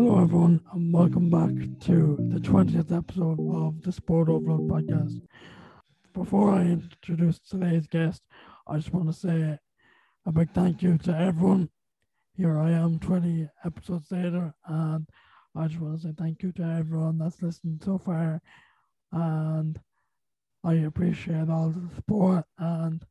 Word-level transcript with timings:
Hello, 0.00 0.22
everyone, 0.22 0.60
and 0.72 0.94
welcome 0.94 1.28
back 1.28 1.50
to 1.80 2.16
the 2.30 2.38
20th 2.38 2.96
episode 2.96 3.40
of 3.52 3.82
the 3.82 3.90
Sport 3.90 4.28
Overload 4.28 4.70
podcast. 4.70 5.20
Before 6.14 6.52
I 6.52 6.66
introduce 6.66 7.40
today's 7.40 7.88
guest, 7.88 8.22
I 8.68 8.76
just 8.76 8.94
want 8.94 9.08
to 9.08 9.12
say 9.12 9.58
a 10.24 10.30
big 10.30 10.52
thank 10.52 10.84
you 10.84 10.98
to 10.98 11.18
everyone. 11.18 11.70
Here 12.36 12.60
I 12.60 12.70
am, 12.70 13.00
20 13.00 13.48
episodes 13.64 14.12
later, 14.12 14.54
and 14.68 15.08
I 15.56 15.66
just 15.66 15.80
want 15.80 16.00
to 16.00 16.06
say 16.06 16.14
thank 16.16 16.44
you 16.44 16.52
to 16.52 16.62
everyone 16.62 17.18
that's 17.18 17.42
listened 17.42 17.82
so 17.84 17.98
far. 17.98 18.40
And 19.10 19.80
I 20.62 20.74
appreciate 20.74 21.50
all 21.50 21.70
the 21.70 21.92
support, 21.96 22.44
and 22.56 23.04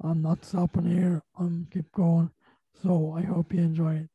I'm 0.00 0.22
not 0.22 0.44
stopping 0.44 0.86
here. 0.86 1.24
I'm 1.36 1.66
keep 1.72 1.90
going. 1.90 2.30
So 2.84 3.16
I 3.18 3.22
hope 3.22 3.52
you 3.52 3.62
enjoy 3.62 3.96
it. 3.96 4.10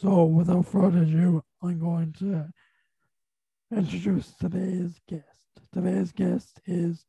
So 0.00 0.26
without 0.26 0.66
further 0.66 1.02
ado, 1.02 1.42
I'm 1.60 1.80
going 1.80 2.12
to 2.20 2.52
introduce 3.76 4.30
today's 4.30 5.00
guest. 5.08 5.24
Today's 5.72 6.12
guest 6.12 6.60
is 6.66 7.04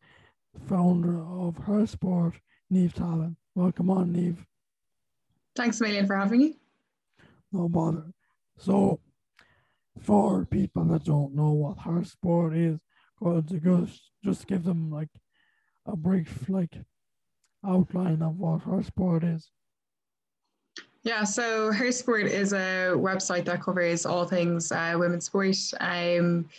founder 0.67 1.23
of 1.23 1.55
Her 1.55 1.85
Sport, 1.85 2.39
Niamh 2.73 2.91
Tallon. 2.91 3.37
Welcome 3.53 3.91
on, 3.91 4.11
Neve. 4.11 4.43
Thanks 5.55 5.79
a 5.79 5.83
million 5.83 6.07
for 6.07 6.15
having 6.15 6.39
me. 6.39 6.57
No 7.51 7.69
bother. 7.69 8.05
So, 8.57 8.99
for 10.01 10.45
people 10.45 10.85
that 10.85 11.03
don't 11.03 11.35
know 11.35 11.51
what 11.51 11.77
Her 11.81 12.03
Sport 12.03 12.55
is, 12.55 12.79
going 13.21 13.43
to 13.43 13.59
just 13.59 14.01
just 14.23 14.47
give 14.47 14.63
them 14.63 14.89
like 14.89 15.09
a 15.85 15.95
brief 15.95 16.49
like 16.49 16.75
outline 17.63 18.23
of 18.23 18.39
what 18.39 18.63
Her 18.63 18.81
Sport 18.81 19.23
is. 19.23 19.51
Yeah, 21.03 21.23
so 21.23 21.71
Her 21.71 21.91
Sport 21.91 22.25
is 22.25 22.51
a 22.51 22.91
website 22.95 23.45
that 23.45 23.61
covers 23.61 24.05
all 24.05 24.25
things 24.25 24.71
uh, 24.71 24.95
women's 24.97 25.25
sport. 25.25 25.55
Um, 25.79 26.49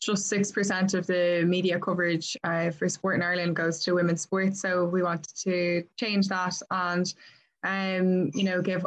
just 0.00 0.30
6% 0.32 0.94
of 0.94 1.06
the 1.08 1.44
media 1.44 1.80
coverage 1.80 2.36
uh, 2.44 2.70
for 2.70 2.88
sport 2.88 3.16
in 3.16 3.22
Ireland 3.22 3.56
goes 3.56 3.82
to 3.84 3.94
women's 3.94 4.20
sport. 4.20 4.56
So 4.56 4.84
we 4.84 5.02
wanted 5.02 5.34
to 5.38 5.82
change 5.96 6.28
that 6.28 6.54
and, 6.70 7.12
um, 7.64 8.30
you 8.34 8.44
know, 8.44 8.62
give 8.62 8.86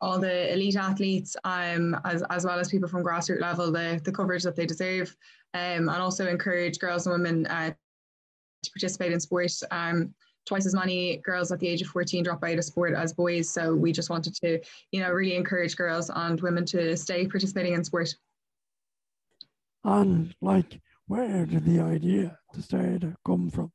all 0.00 0.18
the 0.18 0.52
elite 0.52 0.76
athletes, 0.76 1.36
um, 1.44 1.96
as, 2.04 2.24
as 2.30 2.44
well 2.44 2.58
as 2.58 2.68
people 2.68 2.88
from 2.88 3.04
grassroots 3.04 3.40
level, 3.40 3.70
the, 3.70 4.00
the 4.02 4.12
coverage 4.12 4.42
that 4.42 4.56
they 4.56 4.66
deserve, 4.66 5.14
um, 5.54 5.88
and 5.88 5.90
also 5.90 6.26
encourage 6.26 6.80
girls 6.80 7.06
and 7.06 7.12
women 7.12 7.46
uh, 7.46 7.72
to 8.64 8.70
participate 8.72 9.12
in 9.12 9.20
sport. 9.20 9.52
Um, 9.70 10.14
twice 10.48 10.66
as 10.66 10.74
many 10.74 11.18
girls 11.18 11.52
at 11.52 11.60
the 11.60 11.68
age 11.68 11.82
of 11.82 11.88
14 11.88 12.24
drop 12.24 12.42
out 12.42 12.58
of 12.58 12.64
sport 12.64 12.94
as 12.94 13.12
boys. 13.12 13.50
So 13.50 13.74
we 13.74 13.92
just 13.92 14.10
wanted 14.10 14.34
to, 14.36 14.60
you 14.90 15.00
know, 15.00 15.10
really 15.10 15.36
encourage 15.36 15.76
girls 15.76 16.10
and 16.12 16.40
women 16.40 16.64
to 16.66 16.96
stay 16.96 17.26
participating 17.26 17.74
in 17.74 17.84
sport. 17.84 18.14
And 19.84 20.34
like, 20.40 20.80
where 21.06 21.46
did 21.46 21.64
the 21.64 21.80
idea 21.80 22.38
to 22.54 22.62
start 22.62 23.04
come 23.24 23.50
from? 23.50 23.70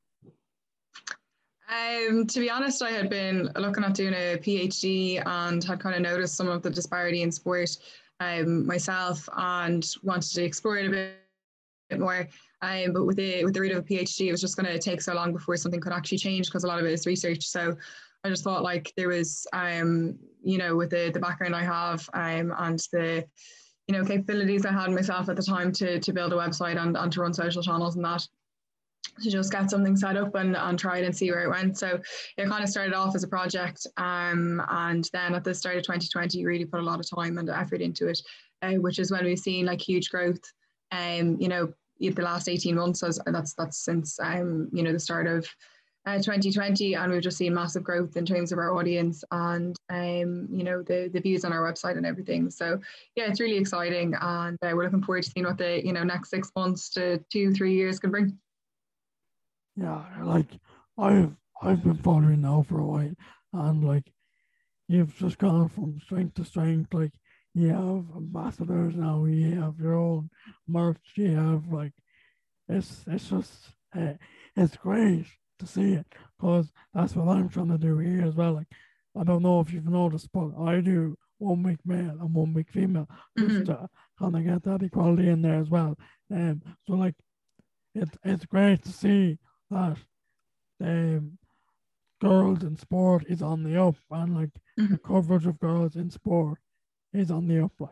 Um, 1.70 2.28
to 2.28 2.40
be 2.40 2.50
honest, 2.50 2.84
I 2.84 2.92
had 2.92 3.10
been 3.10 3.50
looking 3.56 3.84
at 3.84 3.94
doing 3.94 4.14
a 4.14 4.38
PhD 4.38 5.26
and 5.26 5.64
had 5.64 5.80
kind 5.80 5.96
of 5.96 6.02
noticed 6.02 6.36
some 6.36 6.48
of 6.48 6.62
the 6.62 6.70
disparity 6.70 7.22
in 7.22 7.32
sport 7.32 7.70
um, 8.20 8.66
myself 8.66 9.28
and 9.36 9.88
wanted 10.04 10.34
to 10.34 10.44
explore 10.44 10.78
it 10.78 10.88
a 10.88 10.90
bit, 10.90 11.16
bit 11.90 12.00
more. 12.00 12.28
Um, 12.64 12.94
but 12.94 13.06
with 13.06 13.17
the 13.17 13.44
with 13.44 13.53
the 13.53 13.59
route 13.59 13.73
of 13.73 13.80
a 13.80 13.88
PhD, 13.88 14.28
it 14.28 14.31
was 14.31 14.39
just 14.39 14.56
going 14.56 14.72
to 14.72 14.80
take 14.80 15.02
so 15.02 15.14
long 15.14 15.33
before 15.33 15.58
something 15.58 15.81
could 15.81 15.92
actually 15.92 16.17
change 16.17 16.47
because 16.47 16.64
a 16.64 16.67
lot 16.67 16.80
of 16.80 16.86
it 16.86 16.94
is 16.94 17.06
research. 17.06 17.45
So 17.45 17.75
I 18.23 18.30
just 18.30 18.45
thought 18.45 18.64
like 18.64 18.94
there 18.95 19.09
was, 19.09 19.45
um, 19.52 20.17
you 20.42 20.58
know, 20.58 20.78
with 20.78 20.89
the 20.89 21.11
the 21.14 21.19
background 21.19 21.58
I 21.58 21.64
have 21.64 22.09
um, 22.14 22.53
and 22.58 22.80
the 22.94 23.25
you 23.88 23.94
know 23.94 24.06
capabilities 24.06 24.66
I 24.66 24.72
had 24.72 24.91
myself 24.91 25.28
at 25.28 25.36
the 25.36 25.44
time 25.44 25.73
to 25.73 26.00
to 26.00 26.14
build 26.14 26.31
a 26.31 26.38
website 26.38 26.81
and, 26.81 26.95
and 26.95 27.11
to 27.11 27.22
run 27.22 27.34
social 27.34 27.61
channels 27.61 27.97
and 27.97 28.06
that 28.06 28.25
to 29.22 29.30
just 29.30 29.52
get 29.52 29.69
something 29.69 29.97
set 29.97 30.16
up 30.16 30.34
and, 30.35 30.56
and 30.56 30.79
try 30.79 31.00
it 31.00 31.06
and 31.06 31.16
see 31.16 31.29
where 31.29 31.44
it 31.44 31.50
went. 31.50 31.78
So 31.78 32.00
it 32.38 32.47
kind 32.47 32.63
of 32.63 32.69
started 32.69 32.94
off 32.94 33.13
as 33.13 33.23
a 33.23 33.28
project. 33.28 33.85
Um, 33.97 34.63
and 34.69 35.07
then 35.12 35.35
at 35.35 35.44
the 35.44 35.53
start 35.53 35.75
of 35.75 35.84
2020, 35.84 36.46
really 36.46 36.66
put 36.66 36.79
a 36.79 36.84
lot 36.84 37.02
of 37.02 37.09
time 37.09 37.38
and 37.38 37.50
effort 37.50 37.81
into 37.81 38.07
it, 38.07 38.22
uh, 38.62 38.75
which 38.75 39.00
is 39.00 39.12
when 39.12 39.25
we've 39.25 39.38
seen 39.38 39.66
like 39.66 39.81
huge 39.81 40.09
growth. 40.09 40.41
Um, 40.91 41.38
you 41.40 41.47
know, 41.47 41.73
the 42.00 42.22
last 42.22 42.50
18 42.50 42.76
months 42.76 43.04
as 43.04 43.20
that's 43.28 43.54
that's 43.54 43.78
since 43.78 44.20
um 44.20 44.70
you 44.74 44.84
know 44.84 44.92
the 44.92 45.00
start 45.00 45.28
of 45.28 45.48
uh, 46.06 46.18
2020 46.18 46.96
and 46.96 47.12
we've 47.12 47.22
just 47.22 47.38
seen 47.38 47.54
massive 47.54 47.84
growth 47.84 48.18
in 48.18 48.26
terms 48.26 48.52
of 48.52 48.59
our 48.59 48.76
audience 48.76 49.24
and 49.31 49.78
um 49.90 50.48
you 50.52 50.64
know 50.64 50.84
the 50.84 51.09
the 51.14 51.22
views 51.22 51.46
on 51.46 51.53
our 51.53 51.62
website 51.62 51.96
and 51.96 52.06
everything. 52.06 52.50
So 52.50 52.80
yeah 53.16 53.26
it's 53.30 53.40
really 53.40 53.58
exciting 53.58 54.14
and 54.20 54.58
uh, 54.62 54.72
we're 54.74 54.84
looking 54.84 55.02
forward 55.02 55.24
to 55.24 55.30
seeing 55.30 55.46
what 55.46 55.58
the 55.58 55.86
you 55.86 55.94
know 55.94 56.03
next 56.03 56.30
six 56.30 56.52
months 56.56 56.90
to 56.92 57.24
two 57.32 57.53
three 57.53 57.74
years 57.74 58.00
can 58.00 58.12
bring. 58.12 58.38
Yeah 59.76 60.03
like 60.22 60.50
i've 60.98 61.36
i've 61.62 61.84
been 61.84 61.98
following 61.98 62.42
now 62.42 62.64
for 62.68 62.80
a 62.80 62.86
while 62.86 63.14
and 63.53 63.84
like 63.84 64.12
you've 64.88 65.16
just 65.18 65.38
gone 65.38 65.70
from 65.70 66.00
strength 66.02 66.36
to 66.36 66.46
strength 66.46 66.94
like 66.94 67.14
you 67.53 67.69
have 67.69 68.06
ambassadors 68.16 68.96
now, 68.96 69.25
you 69.25 69.62
have 69.62 69.80
your 69.80 69.96
own 69.96 70.30
merch, 70.68 70.97
you 71.16 71.36
have 71.36 71.72
like, 71.72 71.94
it's 72.68 73.03
it's 73.08 73.30
just, 73.30 73.53
uh, 73.96 74.14
it's 74.56 74.75
great 74.78 75.25
to 75.59 75.68
see 75.68 75.94
it 75.94 76.08
because 76.40 76.72
that's 76.94 77.16
what 77.16 77.28
I'm 77.28 77.50
trying 77.50 77.69
to 77.69 77.78
do 77.78 77.97
here 78.00 78.25
as 78.25 78.36
well. 78.36 78.53
Like, 78.53 78.68
I 79.19 79.24
don't 79.24 79.44
know 79.44 79.59
if 79.59 79.72
you've 79.72 79.88
noticed, 79.88 80.30
but 80.34 80.52
I 80.59 80.81
do 80.81 81.16
one 81.38 81.62
week 81.62 81.80
male 81.86 82.18
and 82.19 82.34
one 82.34 82.53
week 82.53 82.72
female 82.72 83.08
just 83.38 83.50
mm-hmm. 83.50 83.66
to 83.66 83.90
kind 84.18 84.35
of 84.35 84.44
get 84.46 84.64
that 84.64 84.84
equality 84.84 85.30
in 85.30 85.41
there 85.41 85.59
as 85.59 85.70
well. 85.70 85.97
Um, 86.31 86.62
so 86.88 86.94
like, 86.94 87.16
it, 87.94 88.09
it's 88.24 88.46
great 88.46 88.84
to 88.84 88.91
see 88.91 89.38
that 89.70 89.97
um, 90.81 91.38
girls 92.20 92.64
in 92.64 92.78
sport 92.78 93.25
is 93.28 93.41
on 93.41 93.64
the 93.64 93.80
up 93.80 93.96
and 94.09 94.35
like 94.35 94.50
mm-hmm. 94.80 94.94
the 94.94 94.97
coverage 94.97 95.46
of 95.46 95.59
girls 95.59 95.96
in 95.96 96.09
sport 96.09 96.58
is 97.13 97.31
on 97.31 97.47
the 97.47 97.63
up 97.63 97.72
like. 97.79 97.91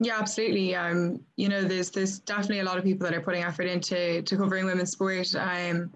Yeah 0.00 0.18
absolutely. 0.18 0.74
Um 0.74 1.20
you 1.36 1.48
know 1.48 1.62
there's 1.62 1.90
there's 1.90 2.20
definitely 2.20 2.60
a 2.60 2.64
lot 2.64 2.78
of 2.78 2.84
people 2.84 3.06
that 3.06 3.16
are 3.16 3.20
putting 3.20 3.42
effort 3.42 3.66
into 3.66 4.22
to 4.22 4.36
covering 4.36 4.64
women's 4.66 4.92
sport 4.92 5.34
um 5.34 5.92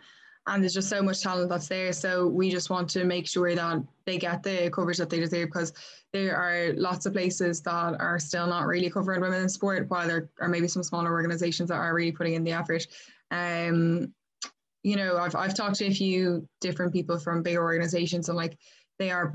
and 0.46 0.62
there's 0.62 0.74
just 0.74 0.90
so 0.90 1.02
much 1.02 1.22
talent 1.22 1.48
that's 1.48 1.68
there. 1.68 1.90
So 1.94 2.26
we 2.26 2.50
just 2.50 2.68
want 2.68 2.90
to 2.90 3.04
make 3.04 3.26
sure 3.26 3.54
that 3.54 3.82
they 4.04 4.18
get 4.18 4.42
the 4.42 4.70
coverage 4.70 4.98
that 4.98 5.08
they 5.08 5.18
deserve 5.18 5.48
because 5.48 5.72
there 6.12 6.36
are 6.36 6.74
lots 6.74 7.06
of 7.06 7.14
places 7.14 7.62
that 7.62 7.96
are 7.98 8.18
still 8.18 8.46
not 8.46 8.66
really 8.66 8.90
covering 8.90 9.22
women 9.22 9.40
in 9.40 9.48
sport 9.48 9.88
while 9.88 10.06
there 10.06 10.28
are 10.42 10.48
maybe 10.48 10.68
some 10.68 10.82
smaller 10.82 11.12
organizations 11.12 11.70
that 11.70 11.76
are 11.76 11.94
really 11.94 12.12
putting 12.12 12.34
in 12.34 12.44
the 12.44 12.52
effort. 12.52 12.86
Um 13.30 14.12
you 14.82 14.96
know 14.96 15.16
I've, 15.16 15.34
I've 15.34 15.54
talked 15.54 15.76
to 15.76 15.86
a 15.86 15.90
few 15.90 16.46
different 16.60 16.92
people 16.92 17.18
from 17.18 17.42
bigger 17.42 17.62
organizations 17.62 18.28
and 18.28 18.36
like 18.36 18.58
they 18.98 19.10
are 19.10 19.32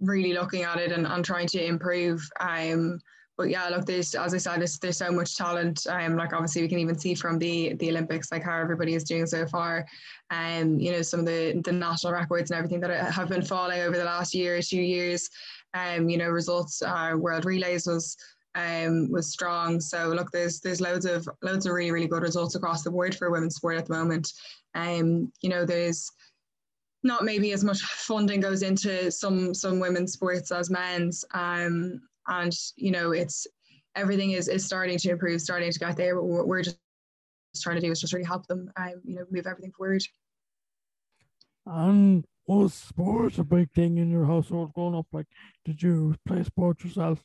really 0.00 0.32
looking 0.32 0.62
at 0.62 0.78
it 0.78 0.92
and, 0.92 1.06
and 1.06 1.24
trying 1.24 1.46
to 1.48 1.64
improve. 1.64 2.28
Um, 2.40 3.00
but 3.36 3.50
yeah, 3.50 3.68
look, 3.68 3.86
there's 3.86 4.16
as 4.16 4.34
I 4.34 4.38
said, 4.38 4.58
there's, 4.58 4.78
there's 4.80 4.98
so 4.98 5.12
much 5.12 5.36
talent. 5.36 5.86
Um, 5.88 6.16
like 6.16 6.32
obviously 6.32 6.62
we 6.62 6.68
can 6.68 6.80
even 6.80 6.98
see 6.98 7.14
from 7.14 7.38
the 7.38 7.74
the 7.74 7.90
Olympics, 7.90 8.32
like 8.32 8.42
how 8.42 8.58
everybody 8.58 8.94
is 8.94 9.04
doing 9.04 9.26
so 9.26 9.46
far. 9.46 9.86
And 10.30 10.74
um, 10.74 10.80
you 10.80 10.90
know, 10.90 11.02
some 11.02 11.20
of 11.20 11.26
the 11.26 11.60
the 11.64 11.72
national 11.72 12.12
records 12.12 12.50
and 12.50 12.58
everything 12.58 12.80
that 12.80 13.12
have 13.12 13.28
been 13.28 13.44
falling 13.44 13.80
over 13.80 13.96
the 13.96 14.04
last 14.04 14.34
year, 14.34 14.56
or 14.56 14.62
two 14.62 14.82
years. 14.82 15.30
Um, 15.74 16.08
you 16.08 16.16
know, 16.18 16.28
results. 16.28 16.82
Uh, 16.82 17.12
World 17.16 17.44
Relays 17.44 17.86
was 17.86 18.16
um, 18.56 19.08
was 19.10 19.30
strong. 19.30 19.80
So 19.80 20.08
look, 20.08 20.32
there's 20.32 20.58
there's 20.58 20.80
loads 20.80 21.06
of 21.06 21.28
loads 21.42 21.64
of 21.64 21.72
really 21.72 21.92
really 21.92 22.08
good 22.08 22.22
results 22.22 22.56
across 22.56 22.82
the 22.82 22.90
board 22.90 23.14
for 23.14 23.30
women's 23.30 23.54
sport 23.54 23.78
at 23.78 23.86
the 23.86 23.94
moment. 23.94 24.32
Um, 24.74 25.32
you 25.42 25.48
know, 25.48 25.64
there's 25.64 26.10
not 27.02 27.24
maybe 27.24 27.52
as 27.52 27.64
much 27.64 27.82
funding 27.82 28.40
goes 28.40 28.62
into 28.62 29.10
some 29.10 29.54
some 29.54 29.80
women's 29.80 30.12
sports 30.12 30.50
as 30.50 30.70
men's. 30.70 31.24
Um 31.32 32.00
and 32.26 32.54
you 32.76 32.90
know 32.90 33.12
it's 33.12 33.46
everything 33.94 34.32
is 34.32 34.48
is 34.48 34.64
starting 34.64 34.98
to 34.98 35.10
improve 35.10 35.40
starting 35.40 35.72
to 35.72 35.78
get 35.78 35.96
there 35.96 36.14
but 36.14 36.24
what 36.24 36.46
we're 36.46 36.62
just 36.62 36.78
trying 37.60 37.76
to 37.76 37.82
do 37.82 37.90
is 37.90 38.00
just 38.00 38.12
really 38.12 38.24
help 38.24 38.46
them 38.46 38.70
um 38.76 39.00
you 39.04 39.14
know 39.14 39.24
move 39.30 39.46
everything 39.46 39.72
forward. 39.72 40.02
And 41.66 42.24
was 42.46 42.72
sports 42.72 43.38
a 43.38 43.44
big 43.44 43.70
thing 43.72 43.98
in 43.98 44.10
your 44.10 44.24
household 44.24 44.72
growing 44.74 44.94
up? 44.94 45.06
Like 45.12 45.26
did 45.64 45.82
you 45.82 46.16
play 46.26 46.42
sports 46.42 46.84
yourself? 46.84 47.22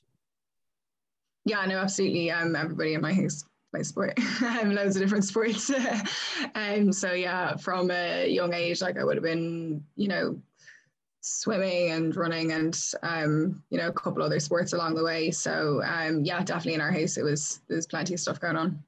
Yeah 1.46 1.66
no 1.66 1.78
absolutely. 1.80 2.32
Um 2.32 2.56
everybody 2.56 2.94
in 2.94 3.02
my 3.02 3.14
house 3.14 3.44
play 3.74 3.84
sport. 3.84 4.18
loads 4.66 4.96
of 4.96 5.02
different 5.02 5.26
sports. 5.26 5.72
um, 6.56 6.92
so 6.92 7.14
yeah, 7.14 7.56
from 7.56 7.90
a 7.92 8.28
young 8.28 8.54
age, 8.54 8.82
like 8.82 8.98
I 8.98 9.04
would 9.04 9.16
have 9.16 9.24
been, 9.24 9.84
you 9.96 10.08
know, 10.08 10.40
swimming 11.22 11.92
and 11.92 12.16
running 12.16 12.52
and 12.52 12.80
um, 13.02 13.64
you 13.70 13.78
know, 13.78 13.88
a 13.88 13.94
couple 13.94 14.22
other 14.22 14.40
sports 14.40 14.74
along 14.74 14.96
the 14.96 15.04
way. 15.04 15.32
So 15.32 15.82
um, 15.84 16.24
yeah, 16.24 16.44
definitely 16.44 16.76
in 16.76 16.82
our 16.82 16.92
house 16.92 17.18
it 17.18 17.24
was 17.24 17.62
there's 17.68 17.88
plenty 17.88 18.14
of 18.14 18.20
stuff 18.20 18.40
going 18.40 18.58
on. 18.58 18.84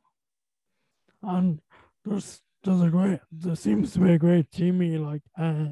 And 1.24 1.60
there's 2.04 2.42
there's 2.64 2.82
a 2.82 2.90
great 2.90 3.20
there 3.32 3.56
seems 3.56 3.94
to 3.94 4.00
be 4.00 4.14
a 4.14 4.20
great 4.20 4.52
teaming 4.52 5.06
like 5.06 5.22
uh, 5.40 5.70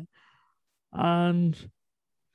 and 0.94 1.69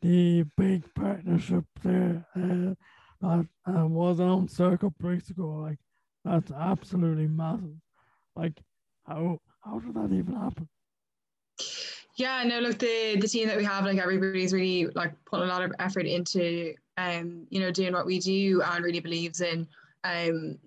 the 0.03 0.45
big 0.57 0.85
partnership 0.95 1.65
there 1.83 2.25
uh, 2.37 2.75
that 3.21 3.47
uh, 3.67 3.87
was 3.87 4.21
on 4.21 4.47
circa 4.49 4.93
weeks 5.01 5.31
ago. 5.31 5.49
Like 5.49 5.79
that's 6.25 6.51
absolutely 6.51 7.27
massive. 7.27 7.77
Like 8.37 8.59
how 9.07 9.39
how 9.61 9.79
did 9.81 9.95
that 9.95 10.13
even 10.13 10.35
happen? 10.35 10.69
Yeah, 12.17 12.43
no, 12.45 12.61
look, 12.61 12.79
the 12.79 13.17
the 13.21 13.29
team 13.29 13.49
that 13.49 13.57
we 13.57 13.65
have, 13.65 13.85
like 13.85 13.99
everybody's 13.99 14.53
really 14.53 14.87
like 14.95 15.13
putting 15.25 15.49
a 15.49 15.53
lot 15.53 15.63
of 15.63 15.73
effort 15.79 16.07
into 16.07 16.75
um, 16.97 17.47
you 17.49 17.61
know, 17.61 17.71
doing 17.71 17.93
what 17.93 18.07
we 18.07 18.19
do 18.19 18.61
and 18.63 18.85
really 18.85 19.01
believes 19.01 19.41
in 19.41 19.67
um 20.05 20.59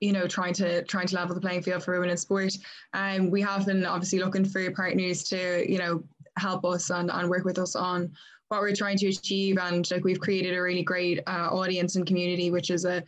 you 0.00 0.12
know, 0.12 0.26
trying 0.26 0.54
to 0.54 0.82
trying 0.84 1.06
to 1.08 1.16
level 1.16 1.34
the 1.34 1.40
playing 1.40 1.62
field 1.62 1.82
for 1.82 1.94
women 1.94 2.10
in 2.10 2.16
sport. 2.16 2.56
And 2.94 3.22
um, 3.22 3.30
we 3.30 3.42
have 3.42 3.66
been 3.66 3.84
obviously 3.84 4.20
looking 4.20 4.44
for 4.44 4.70
partners 4.70 5.24
to, 5.24 5.70
you 5.70 5.78
know, 5.78 6.04
help 6.36 6.64
us 6.64 6.90
and, 6.90 7.10
and 7.10 7.28
work 7.28 7.44
with 7.44 7.58
us 7.58 7.74
on 7.74 8.12
what 8.48 8.60
we're 8.60 8.74
trying 8.74 8.96
to 8.98 9.08
achieve. 9.08 9.58
And 9.58 9.90
like 9.90 10.04
we've 10.04 10.20
created 10.20 10.56
a 10.56 10.62
really 10.62 10.82
great 10.82 11.20
uh, 11.26 11.48
audience 11.50 11.96
and 11.96 12.06
community, 12.06 12.50
which 12.50 12.70
is 12.70 12.84
a 12.84 13.02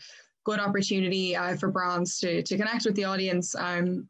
good 0.44 0.60
opportunity 0.60 1.36
uh, 1.36 1.56
for 1.56 1.70
brands 1.70 2.18
to 2.18 2.42
to 2.42 2.56
connect 2.56 2.84
with 2.84 2.94
the 2.96 3.04
audience. 3.04 3.54
Um, 3.54 4.08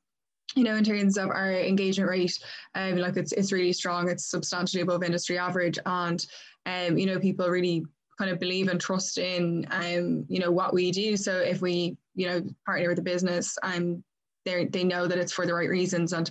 you 0.56 0.64
know, 0.64 0.74
in 0.74 0.82
terms 0.82 1.16
of 1.16 1.28
our 1.30 1.52
engagement 1.52 2.10
rate, 2.10 2.38
um, 2.74 2.96
like 2.96 3.16
it's 3.16 3.32
it's 3.32 3.52
really 3.52 3.72
strong. 3.72 4.08
It's 4.08 4.26
substantially 4.26 4.82
above 4.82 5.04
industry 5.04 5.38
average, 5.38 5.78
and 5.86 6.24
um, 6.66 6.98
you 6.98 7.06
know, 7.06 7.18
people 7.18 7.48
really 7.48 7.84
kind 8.18 8.30
of 8.30 8.38
believe 8.38 8.68
and 8.68 8.80
trust 8.80 9.16
in 9.18 9.66
um, 9.70 10.24
you 10.28 10.40
know 10.40 10.50
what 10.50 10.74
we 10.74 10.90
do. 10.90 11.16
So 11.16 11.38
if 11.38 11.62
we 11.62 11.96
you 12.14 12.28
know 12.28 12.42
partner 12.66 12.88
with 12.88 12.98
a 12.98 13.02
business, 13.02 13.56
um, 13.62 14.02
they 14.44 14.64
they 14.66 14.84
know 14.84 15.06
that 15.06 15.18
it's 15.18 15.32
for 15.32 15.46
the 15.46 15.54
right 15.54 15.68
reasons, 15.68 16.12
and 16.12 16.30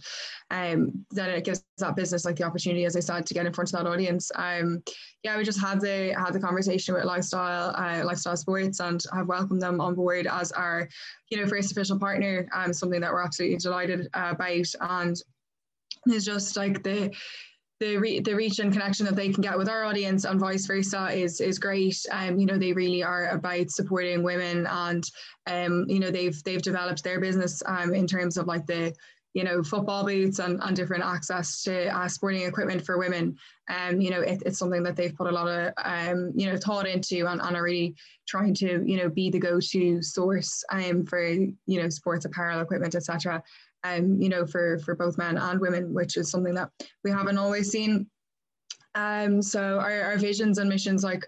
um, 0.52 1.06
then 1.12 1.30
it 1.30 1.44
gives 1.44 1.64
that 1.78 1.96
business 1.96 2.26
like 2.26 2.36
the 2.36 2.44
opportunity, 2.44 2.86
as 2.86 2.96
I 2.96 3.02
said, 3.02 3.26
to 3.26 3.34
get 3.34 3.46
in 3.46 3.54
front 3.54 3.74
of 3.74 3.80
that 3.80 3.90
audience. 3.90 4.32
Um, 4.36 4.84
yeah, 5.24 5.38
we 5.38 5.44
just 5.44 5.60
had 5.60 5.82
the 5.82 6.16
had 6.18 6.34
the 6.34 6.40
conversation 6.40 6.96
with 6.96 7.06
Lifestyle 7.06 7.76
uh, 7.76 8.04
Lifestyle 8.06 8.38
Sports, 8.38 8.80
and 8.80 9.04
have 9.14 9.28
welcomed 9.28 9.62
them 9.62 9.82
on 9.82 9.96
board 9.96 10.28
as 10.28 10.52
our 10.52 10.88
you 11.30 11.38
know 11.38 11.48
first 11.48 11.72
official 11.72 12.00
partner. 12.00 12.48
Um, 12.56 12.74
something 12.74 13.02
that 13.02 13.12
we're 13.12 13.24
absolutely 13.24 13.58
delighted 13.58 14.08
uh, 14.14 14.34
about, 14.36 14.68
and 14.82 15.22
it's 16.06 16.26
just 16.26 16.56
like 16.56 16.84
the 16.84 17.14
the 17.80 17.98
re- 17.98 18.20
the 18.20 18.36
reach 18.36 18.60
and 18.60 18.74
connection 18.74 19.06
that 19.06 19.16
they 19.16 19.32
can 19.32 19.42
get 19.42 19.58
with 19.58 19.70
our 19.70 19.86
audience 19.86 20.26
and 20.26 20.40
vice 20.40 20.66
versa 20.66 21.10
is 21.12 21.40
is 21.40 21.60
great. 21.60 21.98
Um, 22.12 22.38
you 22.38 22.46
know, 22.46 22.58
they 22.58 22.74
really 22.74 23.04
are 23.04 23.30
about 23.30 23.70
supporting 23.72 24.22
women, 24.22 24.68
and 24.68 25.10
um, 25.48 25.86
you 25.88 26.00
know, 26.00 26.12
they've 26.12 26.42
they've 26.44 26.62
developed 26.62 27.04
their 27.04 27.20
business 27.20 27.64
um 27.66 27.94
in 27.94 28.06
terms 28.06 28.38
of 28.38 28.48
like 28.48 28.66
the 28.66 28.94
you 29.34 29.44
know 29.44 29.62
football 29.64 30.04
boots 30.04 30.40
and, 30.40 30.60
and 30.64 30.76
different 30.76 31.04
access 31.04 31.64
to 31.64 31.88
uh, 31.96 32.08
sporting 32.08 32.44
equipment 32.44 32.86
for 32.86 32.98
women. 32.98 33.38
Um, 33.70 34.02
you 34.02 34.10
know, 34.10 34.22
it, 34.22 34.42
it's 34.46 34.58
something 34.58 34.84
that 34.84 34.96
they've 34.96 35.16
put 35.16 35.28
a 35.28 35.32
lot 35.32 35.48
of 35.48 35.74
um, 35.86 36.34
you 36.36 36.48
know 36.48 36.58
thought 36.58 36.88
into 36.88 37.28
and, 37.28 37.40
and 37.40 37.56
are 37.56 37.64
really 37.64 37.96
trying 38.28 38.54
to 38.56 38.84
you 38.86 38.98
know 38.98 39.10
be 39.10 39.30
the 39.30 39.40
go-to 39.40 40.02
source 40.02 40.64
um 40.72 41.06
for 41.06 41.24
you 41.24 41.58
know 41.68 41.90
sports 41.90 42.26
apparel 42.26 42.60
equipment, 42.60 42.96
etc 42.96 43.42
um, 43.84 44.22
you 44.22 44.30
know, 44.30 44.46
for 44.46 44.80
for 44.80 44.96
both 44.96 45.18
men 45.18 45.38
and 45.38 45.60
women, 45.60 45.94
which 45.94 46.18
is 46.18 46.30
something 46.30 46.54
that 46.56 46.70
we 47.04 47.12
haven't 47.12 47.38
always 47.38 47.70
seen. 47.70 48.08
Um, 48.96 49.42
so 49.42 49.80
our, 49.80 50.02
our 50.02 50.18
visions 50.18 50.58
and 50.58 50.70
missions 50.70 51.04
like 51.04 51.26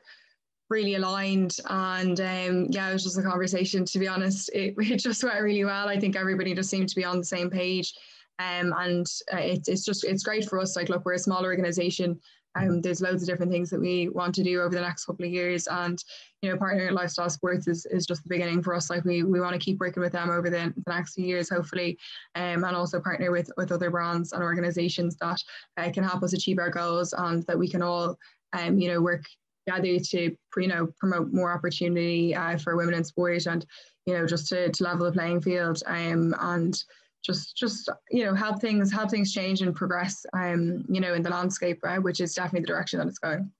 really 0.69 0.95
aligned 0.95 1.57
and 1.69 2.19
um, 2.21 2.68
yeah 2.69 2.89
it 2.89 2.94
was 2.94 3.03
just 3.03 3.19
a 3.19 3.21
conversation 3.21 3.86
to 3.86 4.00
be 4.00 4.07
honest. 4.07 4.50
It, 4.53 4.74
it 4.77 4.98
just 4.98 5.24
went 5.24 5.42
really 5.42 5.65
well. 5.65 5.88
I 5.88 6.00
think 6.00 6.15
everybody 6.15 6.53
just 6.53 6.69
seemed 6.69 6.89
to 6.89 6.95
be 6.95 7.06
on 7.06 7.19
the 7.19 7.25
same 7.25 7.50
page. 7.50 7.94
Um, 8.39 8.74
and 8.77 9.06
uh, 9.31 9.38
it, 9.38 9.68
it's 9.68 9.86
just 9.86 10.04
it's 10.04 10.24
great 10.24 10.50
for 10.50 10.59
us. 10.59 10.75
Like 10.75 10.89
look 10.89 11.06
we're 11.06 11.13
a 11.13 11.19
small 11.19 11.44
organization 11.44 12.19
um, 12.56 12.81
there's 12.81 13.01
loads 13.01 13.24
of 13.24 13.30
different 13.30 13.51
things 13.51 13.69
that 13.69 13.80
we 13.80 14.09
want 14.09 14.36
to 14.36 14.44
do 14.44 14.62
over 14.62 14.75
the 14.75 14.81
next 14.81 15.06
couple 15.06 15.25
of 15.25 15.31
years 15.31 15.68
and 15.68 16.03
you 16.42 16.50
know 16.50 16.57
partner 16.57 16.88
at 16.88 16.94
lifestyle 16.94 17.30
sports 17.30 17.68
is, 17.68 17.86
is 17.88 18.06
just 18.06 18.24
the 18.24 18.30
beginning 18.30 18.62
for 18.62 18.75
us. 18.75 18.89
Like 18.89 19.06
we, 19.06 19.24
we 19.24 19.39
want 19.39 19.53
to 19.53 19.59
keep 19.59 19.80
working 19.80 20.01
with 20.01 20.12
them 20.12 20.30
over 20.30 20.50
the, 20.50 20.74
the 20.86 20.92
next 20.94 21.13
few 21.13 21.25
years 21.25 21.50
hopefully 21.50 21.98
um, 22.36 22.63
and 22.63 22.75
also 22.75 23.00
partner 23.00 23.31
with 23.31 23.50
with 23.57 23.71
other 23.71 23.89
brands 23.89 24.33
and 24.33 24.44
organizations 24.44 25.15
that 25.18 25.39
uh, 25.77 25.92
can 25.92 26.03
help 26.03 26.24
us 26.24 26.33
achieve 26.33 26.59
our 26.59 26.69
goals 26.69 27.13
and 27.18 27.44
that 27.48 27.57
we 27.57 27.69
can 27.69 27.81
all 27.81 28.18
um, 28.54 28.77
you 28.77 28.89
know 28.92 29.01
work 29.01 29.24
together 29.65 30.00
to 30.00 30.36
you 30.57 30.68
know 30.68 30.88
promote 31.00 31.31
more 31.31 31.51
opportunity 31.51 32.36
uh, 32.36 32.57
for 32.57 32.75
women 32.75 32.95
in 32.95 33.04
sport 33.04 33.45
and 33.45 33.65
you 34.06 34.13
know 34.13 34.25
just 34.25 34.47
to, 34.47 34.69
to 34.71 34.83
level 34.83 35.06
the 35.06 35.12
playing 35.12 35.42
field. 35.42 35.81
Um, 35.86 36.36
and 36.39 36.75
just 37.23 37.56
just 37.56 37.89
you 38.09 38.25
know 38.25 38.33
help 38.33 38.59
things 38.59 38.91
help 38.91 39.12
things 39.12 39.31
change 39.31 39.62
and 39.62 39.75
progress 39.75 40.25
um 40.33 40.83
you 40.89 41.00
know 41.00 41.13
in 41.13 41.21
the 41.21 41.29
landscape 41.29 41.79
uh, 41.83 41.97
which 41.97 42.19
is 42.19 42.33
definitely 42.33 42.62
the 42.62 42.68
direction 42.68 43.00
that 43.00 43.07
it's 43.07 43.19
going. 43.19 43.51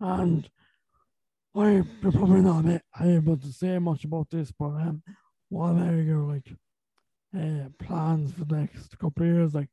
And 0.00 0.48
I'm 1.54 1.88
probably 2.02 2.40
not 2.40 2.82
able 3.00 3.36
to 3.36 3.52
say 3.52 3.78
much 3.78 4.04
about 4.04 4.28
this 4.30 4.52
but 4.58 4.66
um 4.66 5.02
what 5.48 5.76
are 5.76 6.00
your 6.00 6.22
like 6.22 6.52
uh, 7.36 7.68
plans 7.78 8.32
for 8.32 8.44
the 8.44 8.56
next 8.56 8.98
couple 8.98 9.22
of 9.22 9.28
years 9.28 9.54
like 9.54 9.68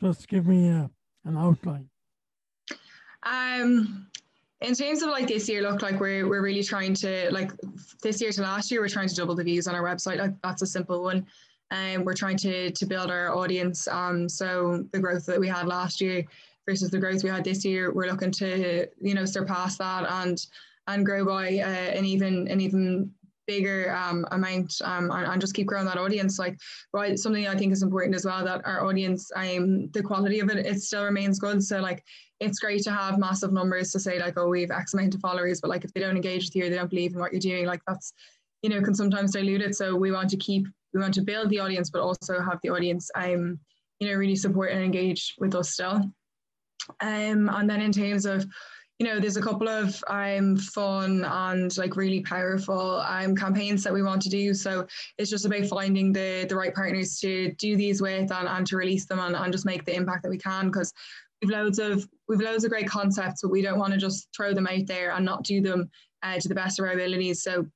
just 0.00 0.26
give 0.28 0.46
me 0.46 0.68
a, 0.68 0.90
an 1.24 1.36
outline. 1.36 1.88
Um 3.24 4.06
in 4.62 4.74
terms 4.74 5.02
of 5.02 5.10
like 5.10 5.26
this 5.26 5.48
year, 5.48 5.60
look 5.62 5.82
like 5.82 5.98
we're 5.98 6.28
we're 6.28 6.42
really 6.42 6.62
trying 6.62 6.94
to 6.94 7.28
like 7.32 7.50
this 8.02 8.20
year 8.20 8.30
to 8.30 8.42
last 8.42 8.70
year, 8.70 8.80
we're 8.80 8.88
trying 8.88 9.08
to 9.08 9.14
double 9.14 9.34
the 9.34 9.44
views 9.44 9.66
on 9.66 9.74
our 9.74 9.82
website. 9.82 10.18
Like 10.18 10.40
that's 10.42 10.62
a 10.62 10.66
simple 10.66 11.02
one 11.02 11.26
and 11.72 11.98
um, 11.98 12.04
we're 12.04 12.14
trying 12.14 12.36
to 12.36 12.70
to 12.70 12.86
build 12.86 13.10
our 13.10 13.34
audience. 13.34 13.88
Um, 13.88 14.28
so 14.28 14.84
the 14.92 15.00
growth 15.00 15.26
that 15.26 15.40
we 15.40 15.48
had 15.48 15.66
last 15.66 16.00
year 16.00 16.24
versus 16.68 16.90
the 16.90 16.98
growth 16.98 17.24
we 17.24 17.30
had 17.30 17.44
this 17.44 17.64
year, 17.64 17.92
we're 17.92 18.06
looking 18.06 18.30
to 18.32 18.86
you 19.00 19.14
know 19.14 19.24
surpass 19.24 19.78
that 19.78 20.08
and 20.08 20.46
and 20.86 21.06
grow 21.06 21.24
by 21.24 21.58
uh, 21.58 21.90
an 21.98 22.04
even 22.04 22.46
an 22.48 22.60
even 22.60 23.10
bigger 23.48 23.92
um, 23.94 24.24
amount 24.30 24.80
um, 24.84 25.10
and, 25.10 25.26
and, 25.26 25.40
just 25.40 25.54
keep 25.54 25.66
growing 25.66 25.84
that 25.84 25.98
audience. 25.98 26.38
Like, 26.38 26.56
right, 26.92 27.18
something 27.18 27.48
I 27.48 27.56
think 27.56 27.72
is 27.72 27.82
important 27.82 28.14
as 28.14 28.24
well 28.24 28.44
that 28.44 28.64
our 28.64 28.86
audience, 28.86 29.32
um, 29.34 29.90
the 29.90 30.02
quality 30.02 30.38
of 30.38 30.48
it, 30.48 30.64
it 30.64 30.80
still 30.80 31.04
remains 31.04 31.40
good. 31.40 31.62
So 31.62 31.80
like, 31.80 32.04
it's 32.38 32.60
great 32.60 32.84
to 32.84 32.92
have 32.92 33.18
massive 33.18 33.52
numbers 33.52 33.90
to 33.92 34.00
say 34.00 34.20
like, 34.20 34.38
oh, 34.38 34.48
we've 34.48 34.70
X 34.70 34.94
amount 34.94 35.16
of 35.16 35.20
followers, 35.20 35.60
but 35.60 35.70
like 35.70 35.84
if 35.84 35.92
they 35.92 36.00
don't 36.00 36.14
engage 36.14 36.44
with 36.44 36.54
you, 36.54 36.70
they 36.70 36.76
don't 36.76 36.88
believe 36.88 37.14
in 37.14 37.18
what 37.18 37.32
you're 37.32 37.40
doing, 37.40 37.66
like 37.66 37.82
that's, 37.86 38.12
you 38.62 38.70
know, 38.70 38.80
can 38.80 38.94
sometimes 38.94 39.32
dilute 39.32 39.60
it. 39.60 39.74
So 39.74 39.96
we 39.96 40.12
want 40.12 40.30
to 40.30 40.36
keep 40.36 40.68
we 40.92 41.00
want 41.00 41.14
to 41.14 41.22
build 41.22 41.50
the 41.50 41.60
audience, 41.60 41.90
but 41.90 42.02
also 42.02 42.40
have 42.40 42.58
the 42.62 42.70
audience, 42.70 43.10
um, 43.14 43.58
you 43.98 44.08
know, 44.08 44.14
really 44.14 44.36
support 44.36 44.72
and 44.72 44.82
engage 44.82 45.34
with 45.38 45.54
us 45.54 45.70
still. 45.70 46.02
Um, 47.00 47.48
and 47.48 47.70
then 47.70 47.80
in 47.80 47.92
terms 47.92 48.26
of, 48.26 48.44
you 48.98 49.06
know, 49.06 49.18
there's 49.18 49.36
a 49.36 49.42
couple 49.42 49.68
of 49.68 50.02
um, 50.08 50.56
fun 50.56 51.24
and 51.24 51.76
like 51.76 51.96
really 51.96 52.20
powerful 52.20 53.00
um, 53.00 53.34
campaigns 53.34 53.82
that 53.84 53.92
we 53.92 54.02
want 54.02 54.22
to 54.22 54.28
do. 54.28 54.54
So 54.54 54.86
it's 55.18 55.30
just 55.30 55.46
about 55.46 55.66
finding 55.66 56.12
the 56.12 56.46
the 56.48 56.56
right 56.56 56.74
partners 56.74 57.18
to 57.20 57.52
do 57.52 57.76
these 57.76 58.00
with 58.00 58.30
and, 58.30 58.48
and 58.48 58.66
to 58.66 58.76
release 58.76 59.06
them 59.06 59.18
and, 59.18 59.34
and 59.34 59.52
just 59.52 59.66
make 59.66 59.84
the 59.84 59.96
impact 59.96 60.22
that 60.22 60.30
we 60.30 60.38
can 60.38 60.66
because 60.66 60.92
we've 61.40 61.50
loads 61.50 61.78
of 61.78 62.06
we've 62.28 62.40
loads 62.40 62.64
of 62.64 62.70
great 62.70 62.88
concepts, 62.88 63.42
but 63.42 63.50
we 63.50 63.62
don't 63.62 63.78
want 63.78 63.92
to 63.92 63.98
just 63.98 64.28
throw 64.36 64.54
them 64.54 64.68
out 64.68 64.86
there 64.86 65.12
and 65.12 65.24
not 65.24 65.42
do 65.42 65.60
them 65.60 65.90
uh, 66.22 66.38
to 66.38 66.48
the 66.48 66.54
best 66.54 66.78
of 66.78 66.84
our 66.84 66.92
abilities. 66.92 67.42
So 67.42 67.66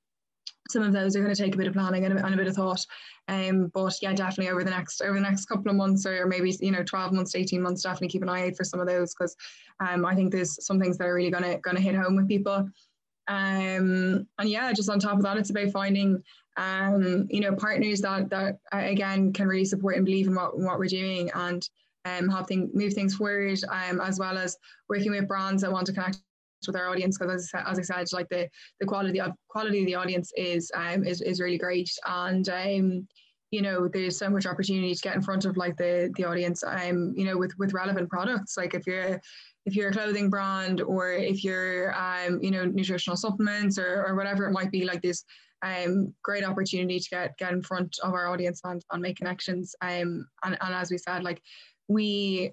some 0.70 0.82
of 0.82 0.92
those 0.92 1.16
are 1.16 1.23
going 1.23 1.35
to 1.35 1.40
take 1.42 1.54
a 1.54 1.58
bit 1.58 1.66
of 1.66 1.75
planning 1.75 2.04
and 2.04 2.18
a, 2.18 2.25
and 2.25 2.35
a 2.35 2.37
bit 2.37 2.46
of 2.46 2.54
thought. 2.54 2.85
Um, 3.28 3.70
but 3.75 3.94
yeah, 4.02 4.12
definitely 4.12 4.50
over 4.50 4.64
the 4.64 4.70
next 4.70 5.00
over 5.02 5.14
the 5.14 5.20
next 5.20 5.46
couple 5.46 5.70
of 5.70 5.76
months 5.76 6.06
or 6.06 6.26
maybe 6.26 6.56
you 6.61 6.70
know 6.70 6.82
12 6.82 7.12
months, 7.12 7.35
18 7.35 7.61
months, 7.61 7.82
definitely 7.82 8.08
keep 8.08 8.23
an 8.23 8.28
eye 8.28 8.49
out 8.49 8.56
for 8.56 8.64
some 8.64 8.80
of 8.80 8.87
those 8.87 9.14
because 9.14 9.37
um, 9.80 10.04
I 10.04 10.14
think 10.14 10.32
there's 10.32 10.64
some 10.64 10.80
things 10.80 10.99
that 10.99 11.06
are 11.06 11.14
really 11.14 11.30
gonna 11.30 11.58
gonna 11.58 11.80
hit 11.80 11.94
home 11.94 12.16
with 12.16 12.28
people. 12.28 12.68
Um, 13.28 14.26
and 14.38 14.49
yeah, 14.49 14.73
just 14.73 14.88
on 14.88 15.00
top 15.00 15.16
of 15.16 15.23
that, 15.23 15.37
it's 15.37 15.50
about 15.50 15.70
finding 15.70 16.23
um, 16.56 17.26
you 17.30 17.40
know 17.40 17.54
partners 17.54 18.00
that 18.02 18.30
that 18.30 18.58
uh, 18.73 18.78
again 18.78 19.32
can 19.32 19.49
really 19.49 19.64
support 19.64 19.96
and 19.96 20.06
believe 20.06 20.26
in 20.26 20.35
what 20.35 20.58
what 20.58 20.78
we're 20.78 20.87
doing 20.87 21.30
and 21.35 21.68
um, 22.06 22.28
help 22.28 22.49
thing, 22.49 22.70
move 22.73 22.92
things 22.92 23.16
forward, 23.16 23.58
um, 23.68 24.00
as 24.00 24.18
well 24.18 24.38
as 24.38 24.56
working 24.88 25.11
with 25.11 25.28
brands 25.28 25.62
that 25.62 25.73
want 25.73 25.87
to 25.87 25.92
connect 25.92 26.20
with 26.66 26.76
our 26.76 26.88
audience 26.88 27.18
because 27.18 27.50
as, 27.54 27.64
as 27.66 27.78
I 27.78 27.82
said 27.82 28.12
like 28.12 28.28
the 28.28 28.49
the 28.80 28.87
quality 28.87 29.20
of 29.20 29.32
quality 29.49 29.80
of 29.80 29.87
the 29.87 29.94
audience 29.94 30.32
is 30.37 30.70
um 30.75 31.04
is, 31.04 31.20
is 31.20 31.40
really 31.40 31.58
great. 31.58 31.90
And 32.06 32.49
um 32.49 33.08
you 33.50 33.62
know 33.62 33.88
there's 33.92 34.18
so 34.18 34.28
much 34.28 34.46
opportunity 34.46 34.94
to 34.94 35.00
get 35.00 35.14
in 35.14 35.23
front 35.23 35.44
of 35.44 35.56
like 35.56 35.76
the 35.76 36.12
the 36.16 36.25
audience 36.25 36.64
um 36.64 37.12
you 37.16 37.25
know 37.25 37.37
with 37.37 37.52
with 37.58 37.73
relevant 37.73 38.08
products. 38.11 38.56
Like 38.56 38.75
if 38.75 38.87
you're 38.87 39.20
if 39.66 39.75
you're 39.75 39.88
a 39.88 39.92
clothing 39.92 40.30
brand 40.30 40.80
or 40.80 41.12
if 41.12 41.44
you're 41.44 41.94
um 41.94 42.40
you 42.42 42.50
know 42.50 42.64
nutritional 42.64 43.16
supplements 43.16 43.78
or, 43.78 44.04
or 44.06 44.14
whatever 44.14 44.46
it 44.46 44.52
might 44.52 44.70
be 44.70 44.85
like 44.85 45.02
this 45.02 45.25
um 45.62 46.12
great 46.23 46.44
opportunity 46.44 46.99
to 47.00 47.08
get 47.11 47.37
get 47.38 47.52
in 47.52 47.62
front 47.62 47.96
of 48.02 48.12
our 48.12 48.28
audience 48.28 48.61
and, 48.64 48.82
and 48.92 49.02
make 49.02 49.16
connections. 49.16 49.75
Um 49.80 50.26
and, 50.44 50.56
and 50.61 50.75
as 50.75 50.90
we 50.90 50.99
said 50.99 51.23
like 51.23 51.40
we 51.88 52.52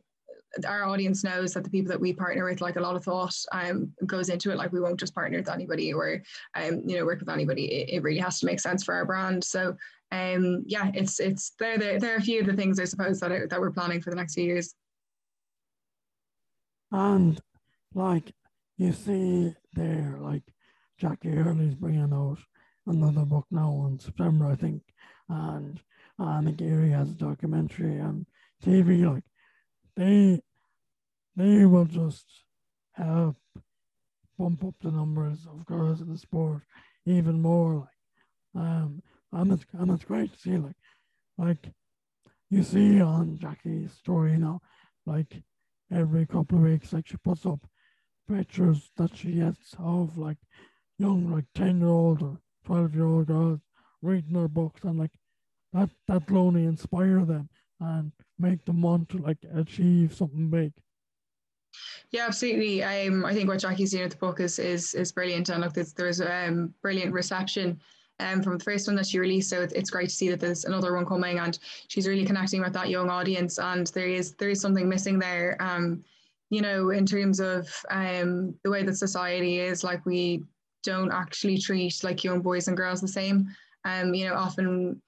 our 0.67 0.85
audience 0.85 1.23
knows 1.23 1.53
that 1.53 1.63
the 1.63 1.69
people 1.69 1.91
that 1.91 1.99
we 1.99 2.13
partner 2.13 2.45
with, 2.45 2.61
like 2.61 2.75
a 2.75 2.81
lot 2.81 2.95
of 2.95 3.03
thought 3.03 3.35
um, 3.51 3.91
goes 4.05 4.29
into 4.29 4.51
it. 4.51 4.57
Like 4.57 4.71
we 4.71 4.79
won't 4.79 4.99
just 4.99 5.15
partner 5.15 5.39
with 5.39 5.49
anybody 5.49 5.93
or, 5.93 6.21
um, 6.55 6.83
you 6.85 6.97
know, 6.97 7.05
work 7.05 7.19
with 7.19 7.29
anybody. 7.29 7.65
It, 7.65 7.95
it 7.95 8.03
really 8.03 8.19
has 8.19 8.39
to 8.39 8.45
make 8.45 8.59
sense 8.59 8.83
for 8.83 8.93
our 8.93 9.05
brand. 9.05 9.43
So, 9.43 9.75
um, 10.11 10.63
yeah, 10.67 10.91
it's 10.93 11.19
it's 11.19 11.53
there. 11.59 11.77
There, 11.77 11.99
there 11.99 12.13
are 12.13 12.17
a 12.17 12.21
few 12.21 12.41
of 12.41 12.45
the 12.45 12.53
things 12.53 12.79
I 12.79 12.85
suppose 12.85 13.19
that 13.19 13.49
that 13.49 13.59
we're 13.59 13.71
planning 13.71 14.01
for 14.01 14.11
the 14.11 14.15
next 14.15 14.35
few 14.35 14.43
years. 14.43 14.75
And 16.91 17.41
like 17.95 18.31
you 18.77 18.93
see 18.93 19.55
there, 19.73 20.17
like 20.21 20.43
Jackie 20.99 21.31
Hurley's 21.31 21.75
bringing 21.75 22.13
out 22.13 22.37
another 22.85 23.25
book 23.25 23.47
now 23.49 23.87
in 23.87 23.99
September, 23.99 24.45
I 24.45 24.55
think, 24.55 24.83
and 25.29 25.79
Anna 26.19 26.51
Geary 26.51 26.91
has 26.91 27.09
a 27.09 27.15
documentary 27.15 27.97
and 27.97 28.27
TV. 28.63 29.11
Like 29.11 29.23
they, 29.95 30.41
they 31.35 31.65
will 31.65 31.85
just 31.85 32.25
help 32.93 33.35
bump 34.37 34.63
up 34.63 34.75
the 34.81 34.91
numbers 34.91 35.45
of 35.47 35.65
girls 35.65 36.01
in 36.01 36.11
the 36.11 36.17
sport 36.17 36.61
even 37.05 37.41
more. 37.41 37.75
Like, 38.55 38.63
um, 38.63 39.01
and 39.31 39.51
it's 39.51 39.65
and 39.73 39.91
it's 39.91 40.05
great 40.05 40.33
to 40.33 40.39
see. 40.39 40.57
Like, 40.57 40.75
like 41.37 41.69
you 42.49 42.63
see 42.63 43.01
on 43.01 43.37
Jackie's 43.39 43.93
story 43.93 44.37
know, 44.37 44.61
like 45.05 45.43
every 45.91 46.25
couple 46.25 46.57
of 46.57 46.63
weeks, 46.63 46.93
like 46.93 47.07
she 47.07 47.17
puts 47.17 47.45
up 47.45 47.59
pictures 48.29 48.91
that 48.97 49.15
she 49.15 49.33
gets 49.33 49.75
of 49.79 50.17
like 50.17 50.37
young, 50.97 51.31
like 51.31 51.45
ten 51.55 51.79
year 51.79 51.89
old 51.89 52.21
or 52.21 52.37
twelve 52.65 52.93
year 52.95 53.05
old 53.05 53.27
girls 53.27 53.59
reading 54.01 54.35
her 54.35 54.47
books, 54.47 54.83
and 54.83 54.99
like 54.99 55.13
that 55.73 55.89
that 56.07 56.29
will 56.29 56.47
only 56.47 56.65
inspire 56.65 57.25
them 57.25 57.49
and 57.83 58.11
make 58.39 58.63
them 58.65 58.81
want 58.81 59.09
to 59.09 59.17
like 59.17 59.37
achieve 59.53 60.13
something 60.13 60.49
big. 60.49 60.73
Yeah, 62.11 62.25
absolutely. 62.27 62.83
Um, 62.83 63.25
I 63.25 63.33
think 63.33 63.49
what 63.49 63.59
Jackie's 63.59 63.91
doing 63.91 64.03
with 64.03 64.13
the 64.13 64.19
book 64.19 64.39
is 64.39 64.59
is 64.59 64.93
is 64.93 65.11
brilliant, 65.11 65.49
and 65.49 65.61
look, 65.61 65.73
there's, 65.73 65.93
there's 65.93 66.21
um 66.21 66.73
brilliant 66.81 67.13
reception. 67.13 67.79
Um, 68.19 68.43
from 68.43 68.59
the 68.59 68.63
first 68.63 68.87
one 68.87 68.95
that 68.97 69.07
she 69.07 69.17
released, 69.17 69.49
so 69.49 69.61
it's 69.61 69.89
great 69.89 70.09
to 70.09 70.15
see 70.15 70.29
that 70.29 70.39
there's 70.39 70.65
another 70.65 70.93
one 70.93 71.05
coming, 71.05 71.39
and 71.39 71.57
she's 71.87 72.07
really 72.07 72.25
connecting 72.25 72.61
with 72.61 72.73
that 72.73 72.89
young 72.89 73.09
audience. 73.09 73.57
And 73.57 73.87
there 73.87 74.07
is 74.07 74.35
there 74.35 74.51
is 74.51 74.61
something 74.61 74.87
missing 74.87 75.17
there. 75.17 75.57
Um, 75.59 76.03
you 76.51 76.61
know, 76.61 76.91
in 76.91 77.05
terms 77.05 77.39
of 77.39 77.67
um 77.89 78.53
the 78.63 78.69
way 78.69 78.83
that 78.83 78.95
society 78.95 79.59
is, 79.59 79.83
like 79.83 80.05
we 80.05 80.43
don't 80.83 81.11
actually 81.11 81.57
treat 81.57 82.03
like 82.03 82.23
young 82.23 82.41
boys 82.41 82.67
and 82.67 82.77
girls 82.77 83.01
the 83.01 83.07
same. 83.07 83.47
Um, 83.85 84.13
you 84.13 84.29
know, 84.29 84.35
often 84.35 85.01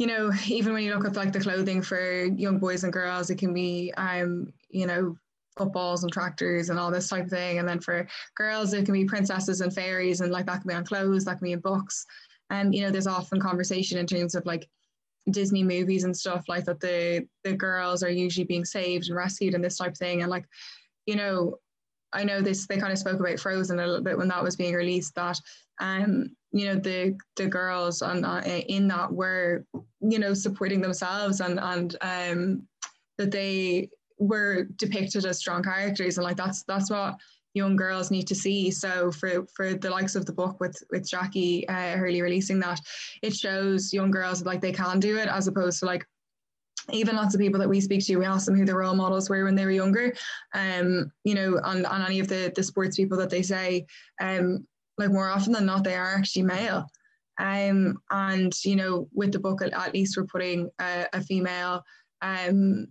you 0.00 0.06
know, 0.06 0.32
even 0.48 0.72
when 0.72 0.82
you 0.82 0.94
look 0.94 1.04
at 1.04 1.14
like 1.14 1.32
the 1.32 1.38
clothing 1.38 1.82
for 1.82 2.24
young 2.24 2.58
boys 2.58 2.82
and 2.82 2.92
girls, 2.92 3.30
it 3.30 3.36
can 3.36 3.52
be, 3.52 3.92
um, 3.96 4.52
you 4.70 4.86
know, 4.86 5.16
footballs 5.58 6.02
and 6.02 6.12
tractors 6.12 6.70
and 6.70 6.78
all 6.78 6.90
this 6.90 7.08
type 7.08 7.24
of 7.24 7.30
thing. 7.30 7.58
And 7.58 7.68
then 7.68 7.80
for 7.80 8.08
girls, 8.34 8.72
it 8.72 8.86
can 8.86 8.94
be 8.94 9.04
princesses 9.04 9.60
and 9.60 9.72
fairies, 9.72 10.22
and 10.22 10.32
like 10.32 10.46
that 10.46 10.62
can 10.62 10.68
be 10.68 10.74
on 10.74 10.86
clothes, 10.86 11.26
that 11.26 11.38
can 11.38 11.44
be 11.44 11.52
in 11.52 11.60
books. 11.60 12.06
And 12.48 12.74
you 12.74 12.82
know, 12.82 12.90
there's 12.90 13.06
often 13.06 13.40
conversation 13.40 13.98
in 13.98 14.06
terms 14.06 14.34
of 14.34 14.46
like 14.46 14.66
Disney 15.30 15.62
movies 15.62 16.04
and 16.04 16.16
stuff 16.16 16.44
like 16.48 16.64
that. 16.64 16.80
The 16.80 17.26
the 17.44 17.52
girls 17.52 18.02
are 18.02 18.10
usually 18.10 18.46
being 18.46 18.64
saved 18.64 19.08
and 19.08 19.16
rescued 19.16 19.54
and 19.54 19.62
this 19.62 19.76
type 19.76 19.92
of 19.92 19.98
thing. 19.98 20.22
And 20.22 20.30
like, 20.30 20.46
you 21.04 21.14
know, 21.14 21.56
I 22.14 22.24
know 22.24 22.40
this. 22.40 22.66
They 22.66 22.78
kind 22.78 22.92
of 22.92 22.98
spoke 22.98 23.20
about 23.20 23.38
Frozen 23.38 23.78
a 23.78 23.86
little 23.86 24.02
bit 24.02 24.16
when 24.16 24.28
that 24.28 24.42
was 24.42 24.56
being 24.56 24.74
released. 24.74 25.14
That 25.14 25.38
um, 25.78 26.34
you 26.52 26.66
know, 26.66 26.74
the 26.74 27.16
the 27.36 27.46
girls 27.46 28.02
on 28.02 28.24
uh, 28.24 28.42
in 28.44 28.88
that 28.88 29.12
were 29.12 29.64
you 30.00 30.18
know 30.18 30.34
supporting 30.34 30.80
themselves 30.80 31.40
and 31.40 31.60
and 31.60 31.96
um, 32.00 32.62
that 33.18 33.30
they 33.30 33.88
were 34.18 34.64
depicted 34.76 35.24
as 35.24 35.38
strong 35.38 35.62
characters 35.62 36.18
and 36.18 36.24
like 36.24 36.36
that's 36.36 36.62
that's 36.64 36.90
what 36.90 37.16
young 37.54 37.74
girls 37.74 38.10
need 38.10 38.26
to 38.28 38.34
see 38.34 38.70
so 38.70 39.10
for 39.10 39.46
for 39.54 39.74
the 39.74 39.90
likes 39.90 40.14
of 40.14 40.24
the 40.24 40.32
book 40.32 40.60
with 40.60 40.76
with 40.90 41.08
jackie 41.08 41.66
uh, 41.68 41.96
Hurley 41.96 42.22
releasing 42.22 42.60
that 42.60 42.80
it 43.22 43.34
shows 43.34 43.92
young 43.92 44.10
girls 44.10 44.44
like 44.44 44.60
they 44.60 44.72
can 44.72 45.00
do 45.00 45.16
it 45.16 45.26
as 45.26 45.48
opposed 45.48 45.80
to 45.80 45.86
like 45.86 46.06
even 46.92 47.16
lots 47.16 47.34
of 47.34 47.40
people 47.40 47.60
that 47.60 47.68
we 47.68 47.80
speak 47.80 48.04
to, 48.06 48.16
we 48.16 48.24
ask 48.24 48.46
them 48.46 48.56
who 48.56 48.64
their 48.64 48.78
role 48.78 48.94
models 48.94 49.28
were 49.28 49.44
when 49.44 49.54
they 49.54 49.64
were 49.64 49.70
younger. 49.70 50.12
Um, 50.54 51.12
you 51.24 51.34
know, 51.34 51.60
on, 51.62 51.84
on 51.86 52.02
any 52.02 52.20
of 52.20 52.28
the, 52.28 52.52
the 52.56 52.62
sports 52.62 52.96
people 52.96 53.18
that 53.18 53.30
they 53.30 53.42
say, 53.42 53.86
um, 54.20 54.66
like 55.00 55.10
more 55.10 55.28
often 55.28 55.52
than 55.52 55.66
not, 55.66 55.84
they 55.84 55.96
are 55.96 56.14
actually 56.14 56.42
male. 56.42 56.86
Um, 57.38 57.98
and 58.10 58.52
you 58.64 58.76
know, 58.76 59.08
with 59.12 59.32
the 59.32 59.38
book, 59.38 59.62
at, 59.62 59.94
least 59.94 60.16
we're 60.16 60.24
putting 60.24 60.68
a, 60.80 61.06
a 61.12 61.20
female 61.22 61.82
um, 62.22 62.86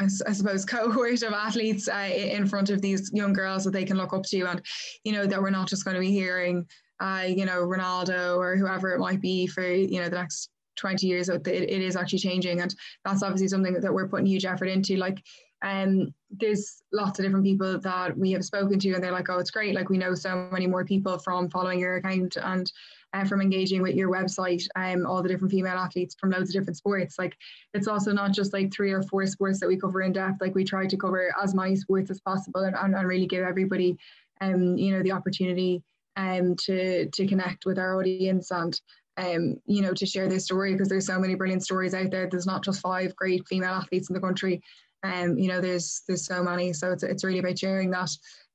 I, 0.00 0.04
I 0.26 0.32
suppose 0.32 0.64
cohort 0.66 1.22
of 1.22 1.32
athletes 1.32 1.88
uh, 1.88 2.10
in 2.12 2.46
front 2.46 2.70
of 2.70 2.80
these 2.80 3.10
young 3.12 3.32
girls 3.32 3.64
that 3.64 3.72
they 3.72 3.84
can 3.84 3.96
look 3.96 4.12
up 4.12 4.24
to. 4.24 4.44
And 4.46 4.62
you 5.04 5.12
know 5.12 5.26
that 5.26 5.40
we're 5.40 5.50
not 5.50 5.68
just 5.68 5.84
going 5.84 5.94
to 5.94 6.00
be 6.00 6.10
hearing 6.10 6.66
uh, 7.00 7.26
you 7.28 7.44
know 7.44 7.66
Ronaldo 7.66 8.38
or 8.38 8.56
whoever 8.56 8.94
it 8.94 9.00
might 9.00 9.20
be 9.20 9.46
for 9.46 9.62
you 9.62 10.00
know 10.00 10.08
the 10.08 10.16
next 10.16 10.50
20 10.76 11.06
years 11.06 11.28
it, 11.28 11.46
it 11.46 11.82
is 11.82 11.96
actually 11.96 12.20
changing. 12.20 12.60
And 12.60 12.74
that's 13.04 13.22
obviously 13.22 13.48
something 13.48 13.74
that 13.74 13.92
we're 13.92 14.08
putting 14.08 14.26
huge 14.26 14.46
effort 14.46 14.66
into. 14.66 14.96
Like 14.96 15.22
um 15.62 16.12
there's 16.30 16.82
lots 16.92 17.18
of 17.18 17.24
different 17.24 17.44
people 17.44 17.78
that 17.78 18.16
we 18.16 18.32
have 18.32 18.44
spoken 18.44 18.78
to 18.78 18.92
and 18.92 19.02
they're 19.02 19.12
like 19.12 19.28
oh 19.28 19.38
it's 19.38 19.50
great 19.50 19.74
like 19.74 19.90
we 19.90 19.98
know 19.98 20.14
so 20.14 20.48
many 20.52 20.66
more 20.66 20.84
people 20.84 21.18
from 21.18 21.50
following 21.50 21.78
your 21.78 21.96
account 21.96 22.36
and 22.42 22.72
uh, 23.12 23.24
from 23.24 23.40
engaging 23.40 23.82
with 23.82 23.94
your 23.94 24.10
website, 24.10 24.66
um, 24.76 25.06
all 25.06 25.22
the 25.22 25.28
different 25.28 25.50
female 25.50 25.76
athletes 25.76 26.14
from 26.18 26.30
loads 26.30 26.50
of 26.50 26.54
different 26.54 26.76
sports. 26.76 27.16
Like 27.18 27.36
it's 27.74 27.88
also 27.88 28.12
not 28.12 28.32
just 28.32 28.52
like 28.52 28.72
three 28.72 28.92
or 28.92 29.02
four 29.02 29.26
sports 29.26 29.60
that 29.60 29.68
we 29.68 29.76
cover 29.76 30.02
in 30.02 30.12
depth. 30.12 30.40
Like 30.40 30.54
we 30.54 30.64
try 30.64 30.86
to 30.86 30.96
cover 30.96 31.34
as 31.42 31.54
many 31.54 31.76
sports 31.76 32.10
as 32.10 32.20
possible 32.20 32.62
and, 32.62 32.76
and, 32.76 32.94
and 32.94 33.08
really 33.08 33.26
give 33.26 33.44
everybody, 33.44 33.96
um, 34.40 34.76
you 34.76 34.92
know, 34.92 35.02
the 35.02 35.12
opportunity 35.12 35.82
um, 36.16 36.54
to 36.56 37.08
to 37.08 37.26
connect 37.26 37.66
with 37.66 37.78
our 37.78 37.98
audience 37.98 38.50
and 38.50 38.80
um, 39.16 39.56
you 39.66 39.82
know, 39.82 39.92
to 39.92 40.06
share 40.06 40.28
their 40.28 40.38
story 40.38 40.72
because 40.72 40.88
there's 40.88 41.06
so 41.06 41.18
many 41.18 41.34
brilliant 41.34 41.62
stories 41.62 41.94
out 41.94 42.10
there. 42.10 42.28
There's 42.30 42.46
not 42.46 42.64
just 42.64 42.80
five 42.80 43.14
great 43.16 43.46
female 43.48 43.74
athletes 43.74 44.08
in 44.08 44.14
the 44.14 44.20
country. 44.20 44.62
Um, 45.02 45.38
you 45.38 45.48
know, 45.48 45.60
there's 45.60 46.02
there's 46.06 46.26
so 46.26 46.42
many. 46.42 46.72
So 46.72 46.92
it's 46.92 47.02
it's 47.02 47.24
really 47.24 47.38
about 47.38 47.58
sharing 47.58 47.90
that. 47.90 48.10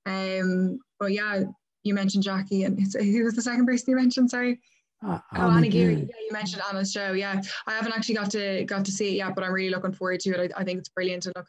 Um, 0.06 0.80
but 1.00 1.12
yeah, 1.12 1.44
you 1.84 1.94
mentioned 1.94 2.24
Jackie, 2.24 2.64
and 2.64 2.80
who 2.80 3.24
was 3.24 3.36
the 3.36 3.42
second 3.42 3.66
person 3.66 3.86
you 3.90 3.96
mentioned? 3.96 4.30
Sorry. 4.30 4.60
Uh, 5.06 5.20
oh, 5.36 5.52
Anna 5.52 5.68
Geary. 5.68 5.96
Yeah, 5.96 6.02
you 6.02 6.32
mentioned 6.32 6.62
Anna's 6.68 6.92
show. 6.92 7.12
Yeah, 7.12 7.42
I 7.68 7.74
haven't 7.74 7.94
actually 7.94 8.16
got 8.16 8.32
to 8.32 8.64
got 8.66 8.86
to 8.86 8.92
see 8.92 9.10
it 9.10 9.18
yet, 9.18 9.36
but 9.36 9.44
I'm 9.44 9.54
really 9.54 9.70
looking 9.70 9.94
forward 9.94 10.20
to 10.22 10.30
it. 10.32 10.52
I, 10.56 10.62
I 10.62 10.64
think 10.64 10.80
it's 10.80 10.90
brilliant. 10.90 11.26
And 11.26 11.34
look, 11.36 11.48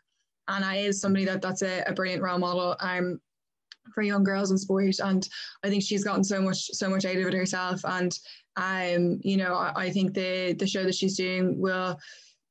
Anna 0.49 0.75
is 0.75 1.01
somebody 1.01 1.25
that 1.25 1.43
that's 1.43 1.63
a, 1.63 1.83
a 1.87 1.93
brilliant 1.93 2.23
role 2.23 2.39
model. 2.39 2.77
Um, 2.81 3.21
for 3.95 4.03
young 4.03 4.25
girls 4.25 4.51
in 4.51 4.59
sport, 4.59 4.99
and 4.99 5.29
I 5.63 5.69
think 5.69 5.83
she's 5.83 6.05
gotten 6.05 6.25
so 6.25 6.43
much 6.43 6.67
so 6.73 6.89
much 6.89 7.05
out 7.05 7.17
of 7.17 7.27
it 7.27 7.35
herself. 7.35 7.81
And 7.85 8.19
um, 8.57 9.21
you 9.23 9.37
know, 9.37 9.55
I, 9.55 9.73
I 9.77 9.91
think 9.91 10.13
the 10.13 10.55
the 10.59 10.67
show 10.67 10.85
that 10.85 10.95
she's 10.95 11.17
doing 11.17 11.61
will 11.61 11.99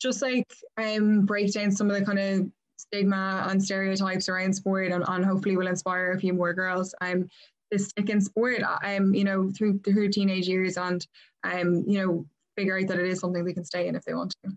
just 0.02 0.22
like 0.22 0.52
um 0.78 1.26
break 1.26 1.54
down 1.54 1.72
some 1.72 1.90
of 1.90 1.98
the 1.98 2.06
kind 2.06 2.20
of 2.20 2.52
stigma 2.78 3.48
and 3.50 3.64
stereotypes 3.64 4.30
around 4.30 4.54
sport 4.54 4.92
and, 4.92 5.04
and 5.08 5.26
hopefully 5.26 5.56
will 5.56 5.68
inspire 5.68 6.12
a 6.12 6.20
few 6.20 6.34
more 6.34 6.54
girls. 6.54 6.94
Um, 7.02 7.30
to 7.72 7.80
stick 7.80 8.10
in 8.10 8.22
sport, 8.22 8.62
um, 8.84 9.14
you 9.14 9.24
know, 9.24 9.52
through 9.52 9.80
through 9.80 10.10
teenage 10.10 10.48
years 10.48 10.78
and 10.78 11.06
um, 11.44 11.84
you 11.88 12.00
know, 12.00 12.26
figure 12.56 12.78
out 12.78 12.88
that 12.88 13.00
it 13.00 13.08
is 13.08 13.20
something 13.20 13.44
they 13.44 13.54
can 13.54 13.66
stay 13.66 13.88
in 13.88 13.96
if 13.96 14.06
they 14.06 14.14
want 14.14 14.36
to. 14.44 14.52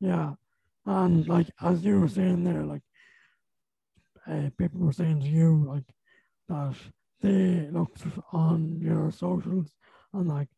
Yeah, 0.00 0.32
and 0.84 1.26
like 1.26 1.48
as 1.62 1.84
you 1.84 2.00
were 2.00 2.08
saying 2.08 2.44
there, 2.44 2.64
like 2.64 2.82
uh, 4.26 4.50
people 4.58 4.80
were 4.80 4.92
saying 4.92 5.20
to 5.20 5.26
you 5.26 5.64
like 5.66 5.84
that 6.48 6.74
they 7.20 7.68
looked 7.72 8.02
on 8.32 8.78
your 8.80 9.10
socials 9.10 9.72
and 10.12 10.28
like 10.28 10.48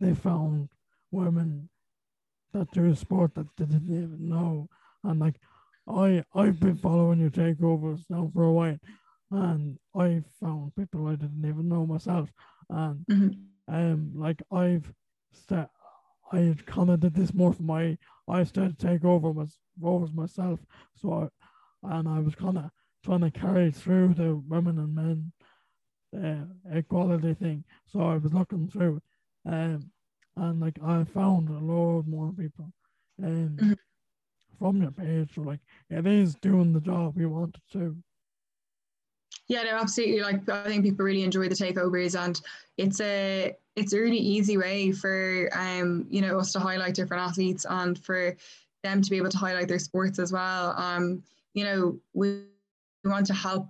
they 0.00 0.14
found 0.14 0.68
women 1.10 1.68
that 2.52 2.70
do 2.72 2.90
a 2.90 2.96
sport 2.96 3.34
that 3.34 3.46
they 3.56 3.64
didn't 3.64 3.88
even 3.88 4.28
know, 4.28 4.68
and 5.04 5.20
like 5.20 5.36
I 5.88 6.24
I've 6.34 6.60
been 6.60 6.76
following 6.76 7.20
your 7.20 7.30
takeovers 7.30 8.04
now 8.08 8.30
for 8.32 8.44
a 8.44 8.52
while, 8.52 8.78
and 9.30 9.78
I 9.96 10.22
found 10.40 10.74
people 10.76 11.06
I 11.06 11.16
didn't 11.16 11.44
even 11.46 11.68
know 11.68 11.86
myself, 11.86 12.32
and 12.70 13.04
mm-hmm. 13.06 13.74
um, 13.74 14.12
like 14.14 14.42
I've 14.52 14.92
st- 15.32 15.68
I 16.32 16.38
of 16.90 17.00
did 17.00 17.14
this 17.14 17.34
more 17.34 17.52
for 17.52 17.62
my 17.62 17.98
I 18.28 18.44
started 18.44 18.78
to 18.78 18.86
take 18.86 19.04
over 19.04 19.32
my 19.32 19.46
overs 19.82 20.12
myself, 20.12 20.60
so 20.94 21.30
I, 21.82 21.96
and 21.96 22.08
I 22.08 22.20
was 22.20 22.34
kind 22.34 22.58
of 22.58 22.70
trying 23.04 23.20
to 23.20 23.30
carry 23.30 23.70
through 23.70 24.14
the 24.14 24.36
women 24.36 24.78
and 24.78 24.94
men 24.94 25.32
uh, 26.16 26.76
equality 26.76 27.34
thing. 27.34 27.64
So 27.86 28.00
I 28.02 28.16
was 28.16 28.32
looking 28.32 28.68
through, 28.68 29.00
um, 29.46 29.90
and 30.36 30.60
like 30.60 30.78
I 30.84 31.04
found 31.04 31.48
a 31.48 31.58
lot 31.58 32.06
more 32.06 32.32
people, 32.32 32.72
and 33.18 33.58
mm-hmm. 33.58 33.72
from 34.58 34.82
your 34.82 34.90
page, 34.90 35.34
so 35.34 35.42
like 35.42 35.60
it 35.90 36.06
is 36.06 36.34
doing 36.36 36.72
the 36.72 36.80
job 36.80 37.16
we 37.16 37.26
wanted 37.26 37.60
to. 37.72 37.96
Yeah, 39.48 39.64
no, 39.64 39.76
absolutely. 39.76 40.20
Like 40.20 40.48
I 40.48 40.64
think 40.64 40.84
people 40.84 41.04
really 41.04 41.22
enjoy 41.22 41.48
the 41.48 41.54
takeovers, 41.54 42.18
and 42.18 42.40
it's 42.76 43.00
a 43.00 43.54
it's 43.76 43.92
a 43.92 43.98
really 43.98 44.18
easy 44.18 44.56
way 44.56 44.92
for 44.92 45.48
um 45.52 46.06
you 46.10 46.20
know 46.20 46.38
us 46.38 46.52
to 46.52 46.60
highlight 46.60 46.94
different 46.94 47.22
athletes 47.22 47.66
and 47.68 47.98
for 47.98 48.36
them 48.82 49.02
to 49.02 49.10
be 49.10 49.16
able 49.16 49.30
to 49.30 49.38
highlight 49.38 49.68
their 49.68 49.78
sports 49.78 50.18
as 50.18 50.32
well. 50.32 50.74
Um, 50.76 51.22
you 51.54 51.64
know, 51.64 51.98
we, 52.14 52.44
we 53.04 53.10
want 53.10 53.26
to 53.26 53.34
help 53.34 53.68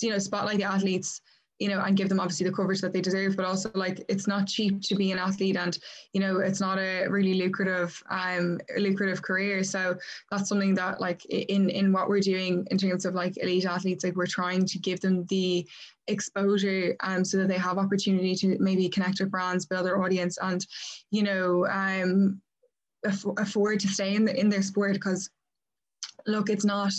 you 0.00 0.10
know 0.10 0.18
spotlight 0.18 0.58
the 0.58 0.64
athletes 0.64 1.20
you 1.60 1.68
know, 1.68 1.80
and 1.80 1.96
give 1.96 2.08
them 2.08 2.18
obviously 2.18 2.46
the 2.46 2.52
coverage 2.52 2.80
that 2.80 2.94
they 2.94 3.02
deserve, 3.02 3.36
but 3.36 3.44
also 3.44 3.70
like 3.74 4.02
it's 4.08 4.26
not 4.26 4.48
cheap 4.48 4.80
to 4.80 4.94
be 4.96 5.12
an 5.12 5.18
athlete 5.18 5.58
and, 5.58 5.78
you 6.14 6.20
know, 6.20 6.38
it's 6.40 6.58
not 6.58 6.78
a 6.78 7.06
really 7.06 7.34
lucrative, 7.34 8.02
um, 8.08 8.58
lucrative 8.78 9.20
career. 9.20 9.62
So 9.62 9.94
that's 10.30 10.48
something 10.48 10.74
that 10.76 11.02
like 11.02 11.22
in, 11.26 11.68
in 11.68 11.92
what 11.92 12.08
we're 12.08 12.20
doing 12.20 12.66
in 12.70 12.78
terms 12.78 13.04
of 13.04 13.14
like 13.14 13.36
elite 13.36 13.66
athletes, 13.66 14.02
like 14.02 14.16
we're 14.16 14.26
trying 14.26 14.64
to 14.64 14.78
give 14.78 15.00
them 15.00 15.26
the 15.26 15.68
exposure 16.08 16.96
um, 17.00 17.26
so 17.26 17.36
that 17.36 17.48
they 17.48 17.58
have 17.58 17.76
opportunity 17.76 18.34
to 18.36 18.56
maybe 18.58 18.88
connect 18.88 19.20
with 19.20 19.30
brands, 19.30 19.66
build 19.66 19.84
their 19.84 20.02
audience 20.02 20.38
and, 20.40 20.66
you 21.10 21.22
know, 21.22 21.66
um, 21.66 22.40
afford 23.04 23.80
to 23.80 23.88
stay 23.88 24.14
in 24.14 24.24
the, 24.24 24.34
in 24.38 24.48
their 24.48 24.62
sport 24.62 24.94
because 24.94 25.28
look, 26.26 26.48
it's 26.48 26.64
not, 26.64 26.92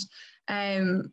um, 0.46 1.12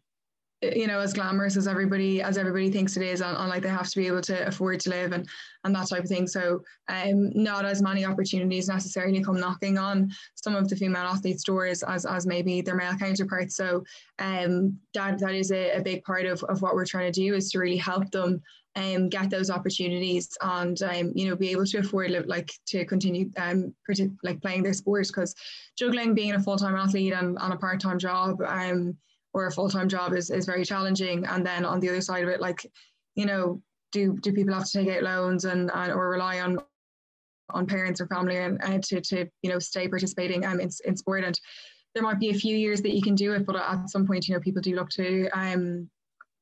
you 0.62 0.88
know 0.88 1.00
as 1.00 1.14
glamorous 1.14 1.56
as 1.56 1.68
everybody 1.68 2.22
as 2.22 2.38
everybody 2.38 2.70
thinks 2.70 2.98
it 2.98 3.04
is 3.04 3.22
and, 3.22 3.38
like 3.50 3.64
they 3.64 3.70
have 3.70 3.88
to 3.88 3.98
be 3.98 4.08
able 4.08 4.22
to 4.22 4.46
afford 4.46 4.80
to 4.80 4.90
live 4.90 5.14
and 5.14 5.28
and 5.64 5.76
that 5.76 5.88
type 5.88 6.04
of 6.04 6.10
thing. 6.10 6.28
So 6.28 6.62
um 6.90 7.32
not 7.34 7.66
as 7.66 7.82
many 7.82 8.06
opportunities 8.06 8.68
necessarily 8.68 9.24
come 9.24 9.40
knocking 9.40 9.78
on 9.78 10.12
some 10.36 10.56
of 10.56 10.68
the 10.68 10.76
female 10.76 11.04
athletes 11.04 11.44
doors 11.44 11.82
as 11.84 12.06
as 12.06 12.28
maybe 12.28 12.62
their 12.62 12.76
male 12.76 12.96
counterparts. 12.98 13.56
So 13.56 13.84
um 14.20 14.78
that 14.94 15.20
that 15.20 15.34
is 15.34 15.52
a, 15.52 15.78
a 15.78 15.82
big 15.82 16.04
part 16.04 16.26
of, 16.26 16.44
of 16.46 16.62
what 16.62 16.76
we're 16.76 16.86
trying 16.86 17.12
to 17.12 17.20
do 17.20 17.36
is 17.36 17.52
to 17.52 17.60
really 17.60 17.78
help 17.78 18.12
them 18.12 18.42
um, 18.76 19.10
get 19.10 19.30
those 19.30 19.50
opportunities 19.50 20.30
and 20.42 20.82
um, 20.84 21.12
you 21.16 21.28
know 21.28 21.36
be 21.36 21.50
able 21.50 21.66
to 21.66 21.80
afford 21.80 22.12
like 22.28 22.52
to 22.68 22.86
continue 22.86 23.30
um, 23.38 23.74
like 24.24 24.42
playing 24.42 24.64
their 24.64 24.74
sport. 24.74 25.08
Because 25.08 25.36
juggling 25.78 26.14
being 26.14 26.34
a 26.34 26.40
full-time 26.40 26.76
athlete 26.76 27.14
and, 27.14 27.38
and 27.42 27.54
a 27.54 27.58
part-time 27.58 27.98
job 27.98 28.40
um, 28.46 28.96
or 29.34 29.48
a 29.48 29.52
full-time 29.52 29.88
job 29.88 30.14
is, 30.14 30.30
is 30.30 30.46
very 30.46 30.66
challenging. 30.66 31.26
And 31.26 31.46
then 31.46 31.66
on 31.66 31.80
the 31.80 31.90
other 31.90 32.02
side 32.02 32.24
of 32.24 32.30
it 32.30 32.42
like 32.42 32.66
you 33.16 33.26
know 33.26 33.62
do 33.92 34.18
do 34.22 34.32
people 34.32 34.54
have 34.54 34.66
to 34.66 34.72
take 34.72 34.96
out 34.96 35.04
loans 35.04 35.46
and, 35.46 35.72
and 35.74 35.92
or 35.92 36.10
rely 36.10 36.40
on 36.40 36.60
on 37.52 37.66
parents 37.66 38.00
or 38.00 38.08
family 38.08 38.38
and, 38.38 38.64
and 38.64 38.84
to, 38.84 39.02
to 39.02 39.28
you 39.42 39.50
know 39.52 39.60
stay 39.60 39.88
participating? 39.88 40.46
Um, 40.46 40.60
in, 40.60 40.70
in 40.86 40.96
sport 40.96 41.24
and 41.24 41.40
there 41.96 42.04
might 42.04 42.20
be 42.20 42.30
a 42.30 42.36
few 42.36 42.56
years 42.56 42.82
that 42.84 42.96
you 42.96 43.02
can 43.02 43.16
do 43.16 43.34
it 43.34 43.46
but 43.46 43.56
at 43.56 43.90
some 43.90 44.06
point 44.06 44.28
you 44.28 44.36
know 44.36 44.40
people 44.40 44.62
do 44.62 44.76
look 44.76 44.90
to 44.90 45.28
um 45.34 45.90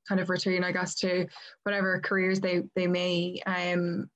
kind 0.05 0.19
of 0.19 0.29
return 0.29 0.63
i 0.65 0.73
guess 0.73 0.93
to 0.95 1.25
whatever 1.63 2.01
careers 2.01 2.41
they 2.41 2.63
they 2.75 2.85
may 2.85 3.41
um 3.45 4.09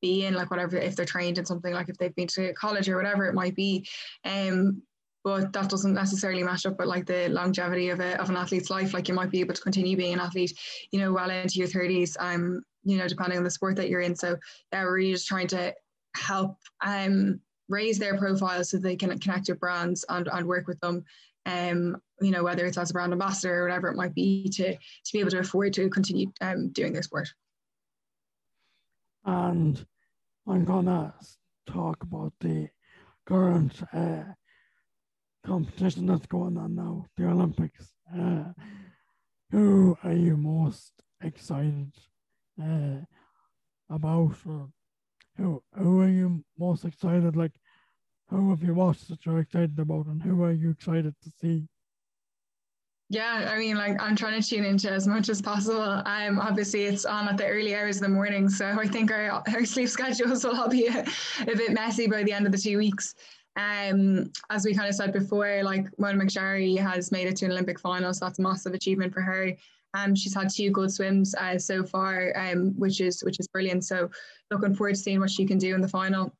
be 0.00 0.24
in 0.24 0.34
like 0.34 0.50
whatever 0.50 0.76
if 0.76 0.96
they're 0.96 1.04
trained 1.04 1.38
in 1.38 1.44
something 1.44 1.72
like 1.72 1.88
if 1.88 1.96
they've 1.98 2.14
been 2.14 2.26
to 2.26 2.52
college 2.54 2.88
or 2.88 2.96
whatever 2.96 3.26
it 3.26 3.34
might 3.34 3.54
be. 3.54 3.86
Um 4.24 4.82
but 5.22 5.52
that 5.52 5.68
doesn't 5.68 5.94
necessarily 5.94 6.42
match 6.42 6.66
up 6.66 6.78
with 6.78 6.88
like 6.88 7.06
the 7.06 7.28
longevity 7.28 7.90
of, 7.90 8.00
a, 8.00 8.20
of 8.20 8.30
an 8.30 8.36
athlete's 8.36 8.70
life. 8.70 8.94
Like 8.94 9.08
you 9.08 9.14
might 9.14 9.30
be 9.30 9.40
able 9.40 9.54
to 9.54 9.60
continue 9.60 9.96
being 9.96 10.14
an 10.14 10.20
athlete, 10.20 10.58
you 10.92 11.00
know, 11.00 11.12
well 11.12 11.30
into 11.30 11.58
your 11.58 11.68
30s, 11.68 12.16
um, 12.18 12.62
you 12.84 12.96
know, 12.96 13.06
depending 13.06 13.38
on 13.38 13.44
the 13.44 13.50
sport 13.50 13.76
that 13.76 13.90
you're 13.90 14.00
in. 14.00 14.16
So 14.16 14.36
yeah, 14.72 14.84
we're 14.84 14.94
really 14.94 15.12
just 15.12 15.26
trying 15.26 15.48
to 15.48 15.74
help 16.16 16.56
um, 16.84 17.40
raise 17.68 17.98
their 17.98 18.16
profile 18.16 18.64
so 18.64 18.78
they 18.78 18.96
can 18.96 19.16
connect 19.18 19.48
with 19.48 19.60
brands 19.60 20.04
and, 20.08 20.28
and 20.32 20.46
work 20.46 20.66
with 20.66 20.80
them. 20.80 21.04
Um, 21.46 21.96
you 22.20 22.30
know, 22.30 22.44
whether 22.44 22.66
it's 22.66 22.78
as 22.78 22.90
a 22.90 22.92
brand 22.92 23.12
ambassador 23.12 23.60
or 23.60 23.64
whatever 23.64 23.88
it 23.88 23.96
might 23.96 24.14
be 24.14 24.48
to 24.50 24.74
to 24.74 25.12
be 25.12 25.20
able 25.20 25.30
to 25.30 25.38
afford 25.38 25.72
to 25.74 25.88
continue 25.88 26.30
um, 26.42 26.68
doing 26.70 26.92
their 26.92 27.02
sport. 27.02 27.32
And 29.24 29.84
I'm 30.46 30.64
gonna 30.64 31.14
talk 31.66 32.02
about 32.02 32.32
the 32.40 32.68
current 33.26 33.72
uh, 33.92 34.24
competition 35.44 36.06
that's 36.06 36.26
going 36.26 36.56
on 36.56 36.74
now, 36.74 37.06
the 37.16 37.26
Olympics. 37.26 37.92
Uh, 38.14 38.44
who 39.50 39.96
are 40.04 40.12
you 40.12 40.36
most 40.36 40.92
excited 41.22 41.92
uh, 42.62 42.98
about? 43.88 44.36
Or 44.46 44.68
who 45.36 45.62
who 45.76 46.00
are 46.00 46.08
you 46.08 46.44
most 46.58 46.84
excited? 46.84 47.36
Like, 47.36 47.52
who 48.28 48.50
have 48.50 48.62
you 48.62 48.74
watched 48.74 49.08
that 49.08 49.24
you're 49.26 49.40
excited 49.40 49.78
about, 49.78 50.06
and 50.06 50.22
who 50.22 50.42
are 50.44 50.52
you 50.52 50.70
excited 50.70 51.14
to 51.22 51.30
see? 51.40 51.66
Yeah, 53.12 53.50
I 53.52 53.58
mean, 53.58 53.76
like 53.76 54.00
I'm 54.00 54.14
trying 54.14 54.40
to 54.40 54.48
tune 54.48 54.64
into 54.64 54.88
as 54.88 55.08
much 55.08 55.28
as 55.28 55.42
possible. 55.42 55.82
Um, 55.82 56.38
obviously 56.38 56.84
it's 56.84 57.04
on 57.04 57.26
at 57.26 57.36
the 57.36 57.44
early 57.44 57.74
hours 57.74 57.96
of 57.96 58.02
the 58.02 58.08
morning, 58.08 58.48
so 58.48 58.66
I 58.66 58.86
think 58.86 59.10
our, 59.10 59.42
our 59.48 59.64
sleep 59.64 59.88
schedules 59.98 60.44
will 60.44 60.56
all 60.56 60.68
be 60.68 60.86
a, 60.86 61.04
a 61.40 61.56
bit 61.56 61.72
messy 61.72 62.06
by 62.06 62.22
the 62.22 62.32
end 62.32 62.46
of 62.46 62.52
the 62.52 62.58
two 62.58 62.78
weeks. 62.78 63.16
Um, 63.60 64.30
as 64.48 64.64
we 64.64 64.74
kind 64.74 64.88
of 64.88 64.94
said 64.94 65.12
before, 65.12 65.62
like 65.62 65.86
Mona 65.98 66.22
McSharry 66.22 66.78
has 66.78 67.12
made 67.12 67.26
it 67.26 67.36
to 67.36 67.44
an 67.46 67.52
Olympic 67.52 67.78
final, 67.78 68.14
so 68.14 68.24
that's 68.24 68.38
a 68.38 68.42
massive 68.42 68.74
achievement 68.74 69.12
for 69.12 69.20
her. 69.20 69.52
Um, 69.92 70.14
she's 70.14 70.34
had 70.34 70.48
two 70.50 70.70
good 70.70 70.92
swims 70.92 71.34
uh, 71.34 71.58
so 71.58 71.82
far, 71.82 72.32
um, 72.36 72.72
which 72.78 73.00
is 73.00 73.22
which 73.22 73.38
is 73.40 73.48
brilliant. 73.48 73.84
So 73.84 74.10
looking 74.50 74.74
forward 74.74 74.94
to 74.94 75.00
seeing 75.00 75.20
what 75.20 75.30
she 75.30 75.44
can 75.44 75.58
do 75.58 75.74
in 75.74 75.80
the 75.80 75.88
final. 75.88 76.32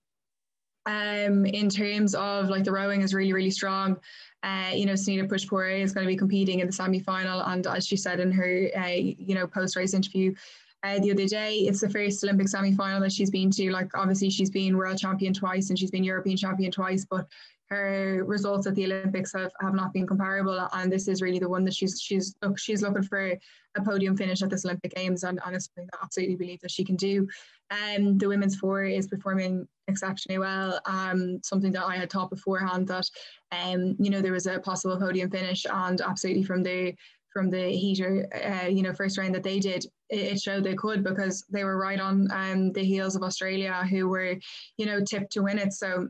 Um, 0.87 1.45
in 1.45 1.69
terms 1.69 2.15
of 2.15 2.49
like 2.49 2.65
the 2.65 2.73
rowing 2.73 3.03
is 3.03 3.13
really 3.13 3.33
really 3.33 3.51
strong. 3.51 3.99
Uh, 4.43 4.71
you 4.73 4.87
know, 4.87 4.95
Sanita 4.95 5.29
Puspure 5.29 5.83
is 5.83 5.93
going 5.93 6.07
to 6.07 6.13
be 6.13 6.17
competing 6.17 6.61
in 6.61 6.67
the 6.67 6.73
semi 6.73 7.01
final, 7.01 7.41
and 7.43 7.67
as 7.67 7.87
she 7.87 7.97
said 7.97 8.21
in 8.21 8.33
her 8.33 8.71
uh, 8.77 8.87
you 8.87 9.35
know 9.35 9.47
post 9.47 9.77
race 9.77 9.93
interview, 9.93 10.33
uh, 10.83 10.99
the 10.99 11.13
other 11.13 11.27
day. 11.27 11.59
It's 11.59 11.81
the 11.81 11.91
first 11.91 12.23
Olympic 12.25 12.49
semi 12.49 12.75
final 12.75 13.01
that 13.01 13.13
she's 13.13 13.31
been 13.31 13.51
to. 13.53 13.71
Like, 13.71 13.91
obviously, 13.95 14.31
she's 14.31 14.51
been 14.51 14.77
world 14.77 14.99
champion 14.99 15.33
twice 15.33 15.71
and 15.71 15.79
she's 15.79 15.91
been 15.91 16.05
European 16.05 16.37
champion 16.37 16.71
twice, 16.71 17.05
but 17.05 17.27
her 17.71 18.25
results 18.27 18.67
at 18.67 18.75
the 18.75 18.85
Olympics 18.85 19.33
have, 19.33 19.53
have 19.61 19.75
not 19.75 19.93
been 19.93 20.07
comparable. 20.07 20.69
And 20.73 20.91
this 20.91 21.07
is 21.07 21.23
really 21.23 21.39
the 21.39 21.49
one 21.49 21.65
that 21.65 21.75
she's 21.75 22.01
she's 22.01 22.35
look 22.43 22.59
she's 22.59 22.83
looking 22.83 23.05
for 23.05 23.33
a 23.77 23.83
podium 23.85 24.17
finish 24.17 24.43
at 24.43 24.51
this 24.51 24.65
Olympic 24.65 24.95
Games, 24.95 25.23
and, 25.23 25.39
and 25.47 25.55
it's 25.55 25.67
something 25.67 25.87
that 25.93 25.99
I 26.01 26.05
absolutely 26.05 26.37
believe 26.37 26.61
that 26.61 26.73
she 26.73 26.85
can 26.85 26.97
do. 26.97 27.29
And 27.71 28.09
um, 28.09 28.19
the 28.19 28.27
women's 28.27 28.57
four 28.57 28.85
is 28.85 29.07
performing 29.07 29.69
exceptionally 29.87 30.41
well. 30.41 30.81
Um, 30.87 31.39
something 31.45 31.71
that 31.73 31.85
I 31.85 31.97
had 31.97 32.11
thought 32.11 32.31
beforehand 32.31 32.89
that, 32.89 33.09
um, 33.53 33.95
you 34.01 34.11
know, 34.11 34.21
there 34.21 34.33
was 34.33 34.49
a 34.49 34.59
possible 34.59 34.99
podium 34.99 35.31
finish, 35.31 35.65
and 35.71 36.01
absolutely 36.01 36.43
from 36.43 36.65
the 36.65 36.95
from 37.33 37.51
the 37.51 37.69
heater, 37.71 38.29
uh, 38.35 38.67
you 38.67 38.83
know, 38.83 38.93
first 38.93 39.19
round 39.19 39.35
that 39.35 39.43
they 39.43 39.59
did, 39.59 39.87
it, 40.09 40.41
showed 40.41 40.65
they 40.65 40.75
could 40.75 41.05
because 41.05 41.45
they 41.51 41.65
were 41.65 41.79
right 41.79 42.01
on 42.01 42.29
um, 42.33 42.73
the 42.73 42.85
heels 42.85 43.17
of 43.17 43.23
Australia, 43.23 43.87
who 43.89 44.09
were, 44.09 44.37
you 44.77 44.87
know, 44.87 45.01
tipped 45.01 45.33
to 45.33 45.43
win 45.43 45.59
it. 45.59 45.73
So 45.73 46.09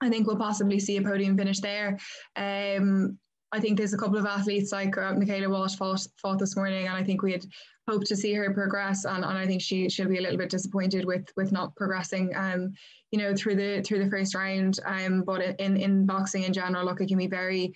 I 0.00 0.08
think 0.08 0.26
we'll 0.26 0.36
possibly 0.36 0.78
see 0.78 0.96
a 0.96 1.02
podium 1.02 1.36
finish 1.36 1.60
there. 1.60 1.98
Um, 2.36 3.18
I 3.52 3.60
think 3.60 3.76
there's 3.76 3.94
a 3.94 3.98
couple 3.98 4.18
of 4.18 4.26
athletes 4.26 4.72
like 4.72 4.96
uh, 4.96 5.12
Michaela 5.14 5.48
Walsh 5.48 5.76
fought, 5.76 6.06
fought 6.16 6.38
this 6.38 6.56
morning, 6.56 6.88
and 6.88 6.96
I 6.96 7.04
think 7.04 7.22
we 7.22 7.32
had 7.32 7.44
hoped 7.88 8.06
to 8.06 8.16
see 8.16 8.32
her 8.32 8.52
progress, 8.54 9.04
and, 9.04 9.24
and 9.24 9.38
I 9.38 9.46
think 9.46 9.60
she 9.60 9.88
she'll 9.88 10.08
be 10.08 10.18
a 10.18 10.22
little 10.22 10.38
bit 10.38 10.50
disappointed 10.50 11.04
with 11.04 11.26
with 11.36 11.52
not 11.52 11.76
progressing. 11.76 12.32
Um, 12.34 12.72
you 13.10 13.18
know, 13.18 13.34
through 13.36 13.56
the 13.56 13.82
through 13.82 14.02
the 14.02 14.10
first 14.10 14.34
round. 14.34 14.80
Um, 14.86 15.22
but 15.22 15.42
in 15.60 15.76
in 15.76 16.06
boxing 16.06 16.44
in 16.44 16.52
general, 16.52 16.86
look, 16.86 17.00
it 17.00 17.08
can 17.08 17.18
be 17.18 17.26
very 17.26 17.74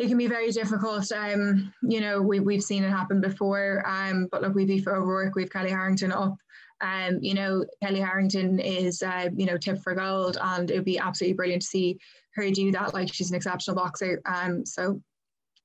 it 0.00 0.08
can 0.08 0.16
be 0.16 0.26
very 0.26 0.50
difficult. 0.50 1.12
Um, 1.12 1.74
you 1.82 2.00
know, 2.00 2.22
we, 2.22 2.40
we've 2.40 2.62
seen 2.62 2.84
it 2.84 2.88
happen 2.88 3.20
before. 3.20 3.84
Um, 3.86 4.28
but 4.32 4.40
look, 4.40 4.54
we've 4.54 4.70
Aoife 4.70 4.88
O'Rourke, 4.88 5.34
we've 5.34 5.52
Kellie 5.52 5.68
Harrington 5.68 6.10
up. 6.10 6.38
Um, 6.80 7.18
you 7.20 7.34
know, 7.34 7.66
Kellie 7.82 8.00
Harrington 8.00 8.58
is, 8.60 9.02
uh, 9.02 9.28
you 9.36 9.44
know, 9.44 9.58
tipped 9.58 9.82
for 9.82 9.94
gold, 9.94 10.38
and 10.40 10.70
it 10.70 10.76
would 10.76 10.86
be 10.86 10.98
absolutely 10.98 11.34
brilliant 11.34 11.60
to 11.60 11.68
see 11.68 11.98
her 12.34 12.50
do 12.50 12.72
that. 12.72 12.94
Like 12.94 13.12
she's 13.12 13.28
an 13.28 13.36
exceptional 13.36 13.76
boxer. 13.76 14.22
Um, 14.24 14.64
so 14.64 15.02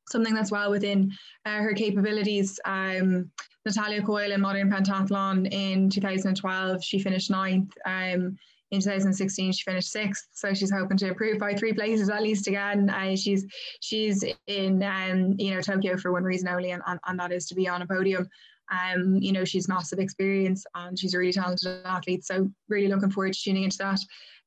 something 0.10 0.36
that's 0.36 0.52
well 0.52 0.70
within 0.70 1.14
uh, 1.46 1.60
her 1.60 1.74
capabilities. 1.74 2.60
Um, 2.66 3.32
Natalya 3.66 4.02
Coyle 4.02 4.34
in 4.34 4.42
modern 4.42 4.70
pentathlon 4.70 5.50
in 5.54 5.90
2012, 5.90 6.84
she 6.84 7.00
finished 7.00 7.32
ninth. 7.32 7.72
Um, 7.86 8.38
in 8.76 8.82
2016 8.82 9.52
she 9.52 9.64
finished 9.64 9.92
sixth. 9.92 10.28
So 10.32 10.54
she's 10.54 10.72
hoping 10.72 10.98
to 10.98 11.08
improve 11.08 11.40
by 11.40 11.54
three 11.54 11.74
places 11.74 12.10
at 12.10 12.22
least 12.22 12.48
again. 12.48 12.90
Uh, 12.90 13.16
she's 13.16 13.46
she's 13.80 14.24
in 14.48 14.84
um, 14.84 15.36
you 15.38 15.54
know 15.54 15.62
Tokyo 15.62 15.98
for 15.98 16.12
one 16.12 16.24
reason 16.24 16.48
only 16.48 16.72
and, 16.72 16.84
and, 16.88 17.00
and 17.06 17.20
that 17.20 17.32
is 17.32 17.46
to 17.48 17.56
be 17.56 17.68
on 17.68 17.82
a 17.82 17.88
podium. 17.88 18.28
Um, 18.72 19.16
you 19.16 19.32
know 19.32 19.46
she's 19.46 19.68
massive 19.68 20.00
experience 20.00 20.66
and 20.74 20.98
she's 20.98 21.14
a 21.14 21.20
really 21.20 21.34
talented 21.34 21.86
athlete 21.86 22.26
so 22.26 22.50
really 22.68 22.88
looking 22.88 23.12
forward 23.12 23.34
to 23.34 23.42
tuning 23.42 23.64
into 23.64 23.78
that. 23.78 24.00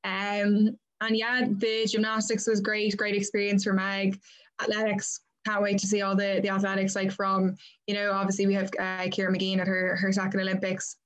Um, 0.05 0.77
and 1.01 1.17
yeah 1.17 1.47
the 1.49 1.87
gymnastics 1.87 2.47
was 2.47 2.61
great 2.61 2.97
great 2.97 3.15
experience 3.15 3.65
for 3.65 3.73
Meg. 3.73 4.21
Athletics 4.61 5.21
can't 5.47 5.63
wait 5.63 5.79
to 5.79 5.87
see 5.87 6.03
all 6.03 6.17
the 6.17 6.41
the 6.43 6.49
athletics 6.49 6.95
like 6.95 7.13
from 7.13 7.57
you 7.87 7.95
know 7.95 8.13
obviously 8.13 8.47
we 8.47 8.55
have 8.55 8.71
uh, 8.79 9.09
Ciara 9.09 9.33
Mageean 9.33 9.59
at 9.59 9.67
her 9.67 9.97
her 9.97 10.13
second 10.13 10.41
Olympics 10.41 10.97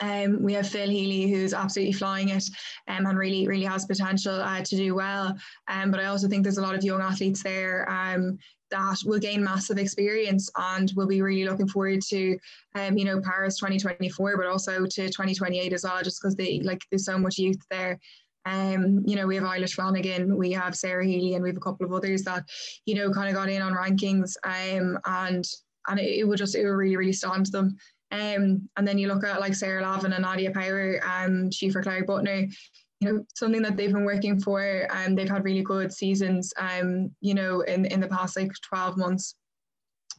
um, 0.00 0.42
we 0.42 0.52
have 0.54 0.68
Phil 0.68 0.88
Healy, 0.88 1.30
who's 1.30 1.54
absolutely 1.54 1.92
flying 1.92 2.30
it 2.30 2.44
um, 2.88 3.06
and 3.06 3.18
really, 3.18 3.46
really 3.46 3.64
has 3.64 3.84
potential 3.84 4.34
uh, 4.34 4.62
to 4.62 4.76
do 4.76 4.94
well. 4.94 5.36
Um, 5.68 5.90
but 5.90 6.00
I 6.00 6.06
also 6.06 6.28
think 6.28 6.42
there's 6.42 6.58
a 6.58 6.62
lot 6.62 6.74
of 6.74 6.84
young 6.84 7.00
athletes 7.00 7.42
there 7.42 7.88
um, 7.90 8.38
that 8.70 8.96
will 9.04 9.18
gain 9.18 9.44
massive 9.44 9.78
experience 9.78 10.50
and 10.56 10.92
will 10.96 11.06
be 11.06 11.22
really 11.22 11.48
looking 11.48 11.68
forward 11.68 12.00
to, 12.08 12.38
um, 12.74 12.96
you 12.96 13.04
know, 13.04 13.20
Paris 13.20 13.58
2024, 13.58 14.36
but 14.36 14.46
also 14.46 14.86
to 14.86 15.06
2028 15.08 15.72
as 15.72 15.84
well, 15.84 16.02
just 16.02 16.20
because 16.20 16.36
they 16.36 16.60
like 16.60 16.80
there's 16.90 17.04
so 17.04 17.18
much 17.18 17.38
youth 17.38 17.60
there. 17.70 17.98
Um, 18.44 19.02
you 19.06 19.14
know, 19.14 19.26
we 19.26 19.36
have 19.36 19.44
Eilish 19.44 19.74
Flanagan, 19.74 20.36
we 20.36 20.50
have 20.52 20.74
Sarah 20.74 21.06
Healy, 21.06 21.34
and 21.34 21.42
we 21.44 21.50
have 21.50 21.56
a 21.56 21.60
couple 21.60 21.86
of 21.86 21.92
others 21.92 22.22
that, 22.22 22.44
you 22.86 22.96
know, 22.96 23.12
kind 23.12 23.28
of 23.28 23.34
got 23.34 23.48
in 23.48 23.62
on 23.62 23.72
rankings. 23.72 24.34
Um, 24.44 24.98
and 25.04 25.44
and 25.88 25.98
it, 26.00 26.20
it 26.20 26.24
would 26.24 26.38
just 26.38 26.54
it 26.54 26.64
would 26.64 26.70
really, 26.70 26.96
really 26.96 27.12
stand 27.12 27.46
to 27.46 27.52
them. 27.52 27.76
Um, 28.12 28.68
and 28.76 28.86
then 28.86 28.98
you 28.98 29.08
look 29.08 29.24
at 29.24 29.40
like 29.40 29.54
Sarah 29.54 29.82
Lavin 29.82 30.12
and 30.12 30.22
Nadia 30.22 30.50
Power, 30.52 31.00
and 31.04 31.50
Síofra 31.50 31.82
Cléirigh 31.82 32.06
Büttner, 32.06 32.54
you 33.00 33.12
know, 33.12 33.24
something 33.34 33.62
that 33.62 33.76
they've 33.76 33.92
been 33.92 34.04
working 34.04 34.38
for 34.38 34.62
and 34.62 35.08
um, 35.08 35.14
they've 35.14 35.28
had 35.28 35.44
really 35.44 35.62
good 35.62 35.92
seasons, 35.92 36.52
um, 36.56 37.10
you 37.20 37.34
know, 37.34 37.62
in, 37.62 37.84
in 37.86 38.00
the 38.00 38.06
past 38.06 38.36
like 38.36 38.52
12 38.62 38.96
months. 38.96 39.34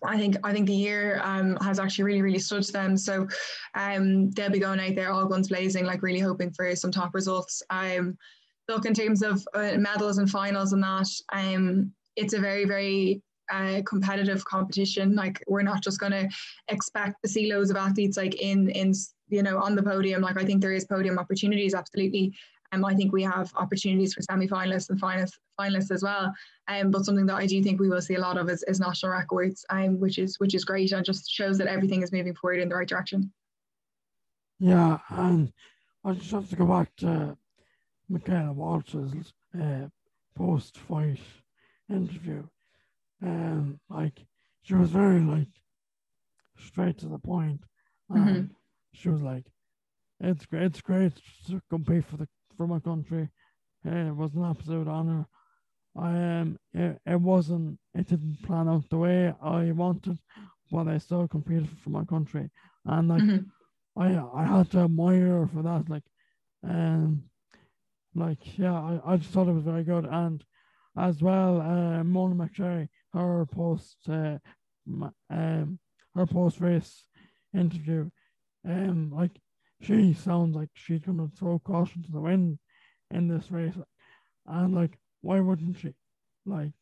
I 0.05 0.17
think 0.17 0.35
I 0.43 0.51
think 0.51 0.67
the 0.67 0.75
year 0.75 1.21
um, 1.23 1.55
has 1.61 1.79
actually 1.79 2.03
really 2.03 2.21
really 2.21 2.39
stood 2.39 2.63
to 2.63 2.71
them. 2.73 2.97
So 2.97 3.25
um, 3.75 4.31
they'll 4.31 4.49
be 4.49 4.59
going 4.59 4.81
out 4.81 4.95
there 4.95 5.13
all 5.13 5.27
guns 5.27 5.47
blazing, 5.47 5.85
like 5.85 6.01
really 6.01 6.19
hoping 6.19 6.51
for 6.51 6.75
some 6.75 6.91
top 6.91 7.13
results. 7.13 7.63
Um, 7.69 8.17
look 8.67 8.85
in 8.85 8.93
terms 8.93 9.21
of 9.21 9.47
uh, 9.53 9.77
medals 9.77 10.17
and 10.17 10.29
finals 10.29 10.73
and 10.73 10.83
that, 10.83 11.07
um, 11.31 11.93
it's 12.17 12.33
a 12.33 12.39
very 12.39 12.65
very 12.65 13.21
uh, 13.51 13.81
competitive 13.85 14.43
competition. 14.45 15.15
Like 15.15 15.43
we're 15.47 15.63
not 15.63 15.83
just 15.83 15.99
going 15.99 16.11
to 16.11 16.29
expect 16.69 17.21
to 17.23 17.29
see 17.29 17.51
loads 17.51 17.69
of 17.69 17.77
athletes 17.77 18.17
like 18.17 18.35
in 18.35 18.69
in 18.69 18.93
you 19.29 19.43
know 19.43 19.59
on 19.59 19.75
the 19.75 19.83
podium. 19.83 20.21
Like 20.21 20.37
I 20.37 20.45
think 20.45 20.61
there 20.61 20.73
is 20.73 20.85
podium 20.85 21.19
opportunities 21.19 21.73
absolutely. 21.73 22.33
Um, 22.71 22.83
I 22.83 22.95
think 22.95 23.13
we 23.13 23.21
have 23.21 23.53
opportunities 23.55 24.15
for 24.15 24.23
semi-finalists 24.23 24.89
and 24.89 24.99
finalists, 24.99 25.37
finalists 25.59 25.91
as 25.91 26.01
well. 26.01 26.33
Um, 26.67 26.89
but 26.89 27.05
something 27.05 27.27
that 27.27 27.35
I 27.35 27.45
do 27.45 27.61
think 27.61 27.79
we 27.79 27.87
will 27.87 28.01
see 28.01 28.15
a 28.15 28.19
lot 28.19 28.35
of 28.39 28.49
is, 28.49 28.63
is 28.67 28.79
national 28.79 29.11
records, 29.11 29.63
um, 29.69 29.99
which 29.99 30.17
is 30.17 30.39
which 30.39 30.55
is 30.55 30.65
great 30.65 30.91
and 30.91 31.05
just 31.05 31.29
shows 31.29 31.57
that 31.59 31.67
everything 31.67 32.01
is 32.01 32.11
moving 32.11 32.33
forward 32.33 32.59
in 32.59 32.69
the 32.69 32.75
right 32.75 32.87
direction. 32.87 33.31
Yeah, 34.59 34.99
and 35.09 35.53
I 36.03 36.13
just 36.13 36.31
have 36.31 36.49
to 36.49 36.55
go 36.55 36.65
back 36.65 36.95
to 36.97 37.37
Michaela 38.09 38.53
Walsh's 38.53 39.33
uh, 39.59 39.87
post-fight 40.35 41.19
interview. 41.89 42.43
Um, 43.23 43.79
like 43.89 44.25
she 44.63 44.75
was 44.75 44.89
very 44.89 45.19
like 45.21 45.47
straight 46.57 46.97
to 46.99 47.07
the 47.07 47.19
point. 47.19 47.61
Mm-hmm. 48.11 48.45
She 48.93 49.09
was 49.09 49.21
like, 49.21 49.45
"It's 50.19 50.45
great, 50.45 50.63
it's 50.63 50.81
great 50.81 51.13
to 51.47 51.61
compete 51.69 52.05
for 52.05 52.17
the 52.17 52.27
for 52.57 52.67
my 52.67 52.79
country. 52.79 53.29
It 53.85 54.15
was 54.15 54.33
an 54.35 54.45
absolute 54.45 54.87
honor. 54.87 55.27
I 55.95 56.39
um, 56.39 56.59
it, 56.73 56.99
it 57.05 57.21
wasn't, 57.21 57.79
it 57.93 58.07
didn't 58.07 58.41
plan 58.43 58.67
out 58.67 58.89
the 58.89 58.97
way 58.97 59.33
I 59.41 59.71
wanted, 59.71 60.17
but 60.71 60.87
I 60.87 60.97
still 60.97 61.27
competed 61.27 61.69
for 61.83 61.91
my 61.91 62.03
country, 62.05 62.49
and 62.85 63.07
like, 63.07 63.21
mm-hmm. 63.21 64.01
I 64.01 64.41
I 64.41 64.45
had 64.45 64.71
to 64.71 64.79
admire 64.79 65.39
her 65.39 65.47
for 65.47 65.61
that. 65.61 65.89
Like, 65.89 66.03
um, 66.67 67.23
like 68.15 68.57
yeah, 68.57 68.73
I, 68.73 68.99
I 69.05 69.17
just 69.17 69.31
thought 69.31 69.47
it 69.47 69.53
was 69.53 69.63
very 69.63 69.83
good, 69.83 70.05
and 70.05 70.43
as 70.97 71.21
well, 71.21 71.61
uh, 71.61 72.03
Mona 72.03 72.35
McSharry, 72.35 72.87
her 73.13 73.45
post, 73.45 73.97
uh, 74.09 74.37
um, 75.29 75.79
her 76.15 76.25
post 76.25 76.59
race 76.59 77.05
interview, 77.53 78.09
um, 78.67 79.11
like 79.11 79.39
she 79.81 80.13
sounds 80.13 80.55
like 80.55 80.69
she's 80.73 81.01
gonna 81.01 81.29
throw 81.37 81.59
caution 81.59 82.03
to 82.03 82.11
the 82.11 82.21
wind 82.21 82.59
in 83.11 83.27
this 83.27 83.51
race, 83.51 83.75
and 84.47 84.75
like 84.75 84.97
why 85.21 85.39
wouldn't 85.39 85.79
she? 85.79 85.93
Like, 86.45 86.73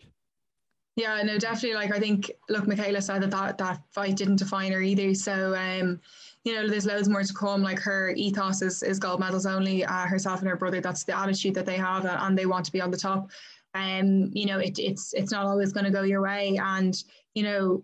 yeah, 0.98 1.22
no, 1.24 1.38
definitely. 1.38 1.76
Like, 1.76 1.96
I 1.96 2.00
think, 2.00 2.30
look, 2.50 2.68
Michaela 2.68 3.02
said 3.02 3.22
that 3.22 3.32
that, 3.32 3.58
that 3.60 3.82
fight 3.92 4.18
didn't 4.18 4.38
define 4.38 4.74
her 4.74 4.82
either. 4.82 5.14
So, 5.14 5.56
um, 5.56 6.02
you 6.44 6.54
know, 6.54 6.68
there's 6.68 6.86
loads 6.86 7.08
more 7.08 7.24
to 7.24 7.34
come. 7.34 7.62
Like, 7.62 7.80
her 7.80 8.14
ethos 8.18 8.62
is, 8.62 8.84
is 8.84 9.00
gold 9.00 9.22
medals 9.22 9.46
only. 9.46 9.86
Uh, 9.86 10.06
herself 10.06 10.42
and 10.42 10.50
her 10.50 10.58
brother, 10.58 10.82
that's 10.82 11.06
the 11.06 11.18
attitude 11.18 11.54
that 11.54 11.66
they 11.66 11.78
have, 11.78 12.06
and 12.06 12.38
they 12.38 12.46
want 12.46 12.66
to 12.66 12.72
be 12.74 12.82
on 12.82 12.92
the 12.92 12.98
top. 12.98 13.30
Um, 13.74 14.30
you 14.34 14.46
know, 14.46 14.60
it, 14.60 14.80
it's 14.80 15.14
it's 15.14 15.32
not 15.32 15.46
always 15.46 15.72
going 15.72 15.86
to 15.86 15.92
go 15.92 16.04
your 16.04 16.22
way, 16.22 16.60
and 16.62 16.96
you 17.34 17.44
know, 17.44 17.84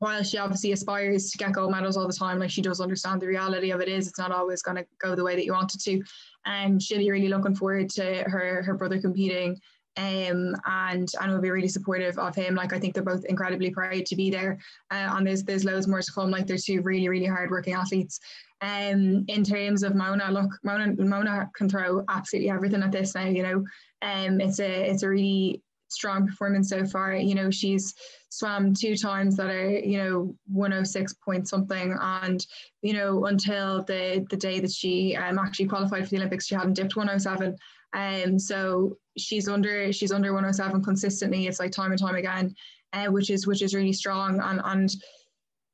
while 0.00 0.22
she 0.22 0.38
obviously 0.38 0.72
aspires 0.72 1.30
to 1.30 1.38
get 1.38 1.52
gold 1.52 1.70
medals 1.70 1.96
all 1.96 2.06
the 2.06 2.12
time, 2.12 2.38
like 2.38 2.50
she 2.50 2.62
does 2.62 2.80
understand 2.80 3.20
the 3.20 3.26
reality 3.26 3.70
of 3.70 3.80
it 3.80 3.88
is 3.88 4.08
it's 4.08 4.18
not 4.18 4.32
always 4.32 4.62
going 4.62 4.78
to 4.78 4.86
go 5.00 5.14
the 5.14 5.24
way 5.24 5.36
that 5.36 5.44
you 5.44 5.52
want 5.52 5.74
it 5.74 5.82
to. 5.82 6.02
And 6.46 6.72
um, 6.72 6.78
she'll 6.80 6.98
be 6.98 7.10
really 7.10 7.28
looking 7.28 7.54
forward 7.54 7.90
to 7.90 8.24
her 8.24 8.62
her 8.62 8.74
brother 8.74 9.00
competing. 9.00 9.60
Um, 9.96 10.54
and 10.66 11.10
and 11.20 11.32
will 11.32 11.40
be 11.40 11.50
really 11.50 11.68
supportive 11.68 12.16
of 12.16 12.34
him. 12.34 12.54
Like 12.54 12.72
I 12.72 12.78
think 12.78 12.94
they're 12.94 13.02
both 13.02 13.24
incredibly 13.24 13.70
proud 13.70 14.06
to 14.06 14.16
be 14.16 14.30
there. 14.30 14.58
Uh, 14.90 15.14
and 15.16 15.26
there's 15.26 15.42
there's 15.42 15.64
loads 15.64 15.88
more 15.88 16.00
to 16.00 16.12
come. 16.12 16.30
Like 16.30 16.46
they're 16.46 16.56
two 16.56 16.80
really 16.80 17.08
really 17.08 17.26
hardworking 17.26 17.74
athletes. 17.74 18.20
Um, 18.62 19.24
in 19.28 19.42
terms 19.42 19.82
of 19.82 19.94
Mona, 19.94 20.30
look, 20.30 20.50
Mona 20.62 20.94
Mona 20.96 21.50
can 21.54 21.68
throw 21.68 22.04
absolutely 22.08 22.50
everything 22.50 22.82
at 22.82 22.92
this 22.92 23.14
now. 23.14 23.26
You 23.26 23.42
know, 23.42 23.64
um, 24.02 24.40
it's 24.40 24.60
a 24.60 24.90
it's 24.90 25.02
a 25.02 25.08
really 25.08 25.62
strong 25.90 26.26
performance 26.26 26.68
so 26.68 26.86
far. 26.86 27.14
You 27.14 27.34
know, 27.34 27.50
she's 27.50 27.94
swam 28.30 28.72
two 28.72 28.96
times 28.96 29.36
that 29.36 29.50
are, 29.50 29.70
you 29.70 29.98
know, 29.98 30.34
106 30.50 31.14
point 31.14 31.48
something. 31.48 31.96
And, 32.00 32.44
you 32.82 32.94
know, 32.94 33.26
until 33.26 33.82
the, 33.82 34.24
the 34.30 34.36
day 34.36 34.60
that 34.60 34.70
she 34.70 35.16
um, 35.16 35.38
actually 35.38 35.66
qualified 35.66 36.04
for 36.04 36.10
the 36.10 36.16
Olympics, 36.18 36.46
she 36.46 36.54
hadn't 36.54 36.74
dipped 36.74 36.96
107. 36.96 37.56
Um, 37.92 38.38
so 38.38 38.96
she's 39.18 39.48
under 39.48 39.92
she's 39.92 40.12
under 40.12 40.32
107 40.32 40.82
consistently. 40.82 41.46
It's 41.46 41.58
like 41.58 41.72
time 41.72 41.90
and 41.90 42.00
time 42.00 42.14
again, 42.14 42.54
uh, 42.92 43.06
which 43.06 43.30
is 43.30 43.48
which 43.48 43.62
is 43.62 43.74
really 43.74 43.92
strong. 43.92 44.40
And 44.40 44.60
and 44.64 44.94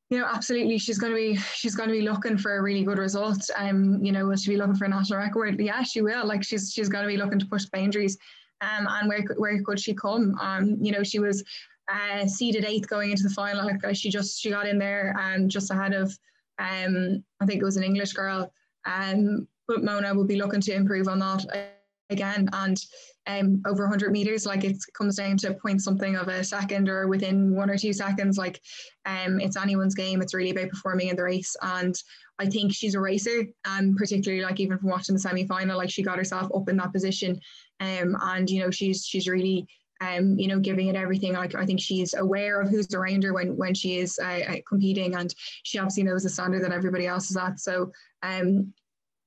you 0.09 0.19
know, 0.19 0.27
absolutely, 0.27 0.79
she's 0.79 0.99
going 0.99 1.13
to 1.13 1.17
be 1.17 1.37
she's 1.37 1.75
going 1.75 1.89
to 1.89 1.95
be 1.95 2.03
looking 2.03 2.39
for 2.39 2.57
a 2.57 2.63
really 2.63 2.85
good 2.85 2.99
result. 2.99 3.49
Um, 3.57 4.05
you 4.05 4.13
know, 4.13 4.27
will 4.27 4.37
she 4.37 4.51
be 4.51 4.57
looking 4.57 4.77
for 4.77 4.85
a 4.85 4.89
national 4.89 5.19
record? 5.19 5.59
Yeah, 5.61 5.83
she 5.83 6.01
will. 6.01 6.27
Like 6.27 6.45
she's 6.45 6.73
she's 6.73 6.89
going 6.89 7.03
to 7.03 7.09
be 7.09 7.17
looking 7.17 7.41
to 7.41 7.47
push 7.47 7.65
boundaries 7.67 8.17
um, 8.61 8.87
and 8.89 9.09
where 9.09 9.23
where 9.37 9.63
could 9.63 9.81
she 9.81 9.95
come? 9.95 10.37
Um, 10.41 10.77
you 10.81 10.93
know, 10.93 11.03
she 11.03 11.19
was 11.19 11.45
uh, 11.93 12.27
seeded 12.27 12.65
eighth 12.65 12.89
going 12.89 13.11
into 13.11 13.23
the 13.23 13.31
final. 13.31 13.65
Like 13.65 13.85
uh, 13.85 13.93
she 13.93 14.11
just 14.11 14.41
she 14.41 14.51
got 14.51 14.67
in 14.67 14.79
there 14.79 15.15
um, 15.19 15.49
just 15.49 15.71
ahead 15.71 15.93
of 15.93 16.17
um, 16.59 17.23
I 17.41 17.47
think 17.47 17.61
it 17.61 17.65
was 17.65 17.77
an 17.77 17.85
English 17.85 18.13
girl. 18.13 18.53
Um, 18.85 19.49
but 19.69 19.83
Mona 19.83 20.15
will 20.15 20.25
be 20.25 20.37
looking 20.37 20.61
to 20.63 20.75
improve 20.75 21.09
on 21.09 21.19
that 21.19 21.76
again 22.11 22.49
and 22.53 22.81
um, 23.27 23.63
over 23.67 23.85
100 23.85 24.13
meters 24.13 24.47
like 24.47 24.65
it 24.65 24.77
comes 24.97 25.17
down 25.17 25.37
to 25.39 25.55
point 25.55 25.83
something 25.83 26.17
of 26.17 26.29
a 26.29 26.45
second 26.45 26.89
or 26.89 27.09
within 27.09 27.55
one 27.55 27.69
or 27.69 27.77
two 27.77 27.93
seconds 27.93 28.39
like 28.39 28.61
um, 29.05 29.41
it's 29.41 29.57
anyone's 29.57 29.95
game 29.95 30.23
it's 30.23 30.35
really 30.35 30.51
about 30.51 30.71
performing 30.71 31.09
in 31.09 31.17
the 31.17 31.23
race 31.23 31.57
and 31.63 31.95
I 32.39 32.47
think 32.47 32.73
she's 32.73 32.95
a 32.95 33.01
racer 33.01 33.47
and 33.65 33.97
particularly 33.97 34.45
like 34.45 34.61
even 34.61 34.79
from 34.79 34.91
watching 34.91 35.15
the 35.15 35.21
semi-final 35.21 35.77
like 35.77 35.91
she 35.91 36.03
got 36.03 36.19
herself 36.19 36.51
up 36.55 36.69
in 36.69 36.77
that 36.77 36.93
position 36.93 37.41
um, 37.81 38.17
and 38.21 38.49
you 38.49 38.61
know 38.61 38.71
she's 38.71 39.05
she's 39.05 39.29
really 39.29 39.67
um, 40.01 40.39
you 40.39 40.49
know, 40.49 40.59
giving 40.59 40.89
it 40.89 40.97
everything. 40.97 41.33
Like 41.33 41.55
I 41.55 41.65
think 41.65 41.81
she's 41.81 42.15
aware 42.15 42.61
of 42.61 42.69
who's 42.69 42.93
around 42.95 43.25
her 43.25 43.33
when 43.33 43.57
when 43.57 43.75
she 43.75 43.99
is 43.99 44.19
uh, 44.19 44.41
uh, 44.49 44.57
competing, 44.69 45.15
and 45.15 45.35
she 45.63 45.79
obviously 45.79 46.03
knows 46.03 46.23
the 46.23 46.29
standard 46.29 46.63
that 46.65 46.73
everybody 46.73 47.07
else 47.07 47.31
is 47.31 47.37
at. 47.37 47.61
So, 47.61 47.93
um, 48.23 48.73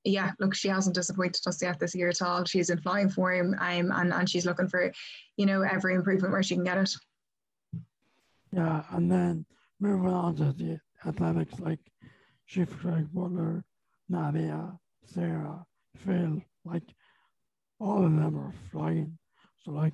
yeah, 0.04 0.32
look, 0.40 0.56
she 0.56 0.70
hasn't 0.70 0.96
disappointed 0.96 1.42
us 1.48 1.62
yet 1.62 1.80
this 1.80 1.96
year 1.96 2.10
at 2.10 2.22
all. 2.22 2.46
She's 2.46 2.70
in 2.70 2.82
flying 2.82 3.10
form, 3.10 3.56
um, 3.60 3.92
and 3.92 4.14
and 4.14 4.30
she's 4.30 4.46
looking 4.46 4.68
for, 4.68 4.92
you 5.38 5.46
know, 5.46 5.62
every 5.62 5.96
improvement 5.96 6.32
where 6.32 6.44
she 6.44 6.56
can 6.56 6.64
get 6.64 6.78
it. 6.78 6.92
Yeah, 8.52 8.84
and 8.92 9.12
then 9.12 9.46
moving 9.80 10.14
on 10.14 10.36
to 10.38 10.54
the 10.54 10.80
athletics, 11.06 11.60
like 11.60 11.80
Síofra 12.50 12.68
Cléirigh 12.82 13.10
Büttner, 13.10 13.64
Nadia, 14.08 14.80
Sarah, 15.06 15.66
Phil, 15.98 16.42
like 16.66 16.84
all 17.80 18.06
of 18.06 18.16
them 18.16 18.38
are 18.38 18.54
flying. 18.72 19.18
So 19.64 19.72
like 19.72 19.94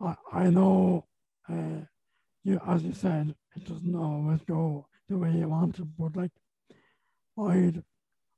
I 0.00 0.14
I 0.32 0.50
know 0.50 1.06
uh 1.48 1.82
you 2.44 2.60
as 2.66 2.82
you 2.84 2.92
said, 2.92 3.34
it 3.56 3.64
doesn't 3.66 3.94
always 3.94 4.40
go 4.42 4.86
the 5.08 5.18
way 5.18 5.32
you 5.32 5.48
want 5.48 5.78
it, 5.78 5.86
but 5.98 6.16
like 6.16 6.32
I'd 7.38 7.82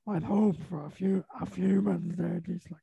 I'd 0.08 0.22
hope 0.22 0.56
for 0.68 0.86
a 0.86 0.90
few 0.90 1.24
a 1.40 1.46
few 1.46 1.82
medals 1.82 2.16
there 2.16 2.36
at 2.36 2.48
like 2.48 2.82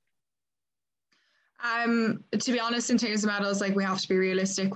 um, 1.64 2.24
to 2.38 2.52
be 2.52 2.60
honest, 2.60 2.90
in 2.90 2.98
terms 2.98 3.24
of 3.24 3.30
medals, 3.30 3.62
like 3.62 3.76
we 3.76 3.84
have 3.84 4.00
to 4.00 4.08
be 4.08 4.18
realistic 4.18 4.72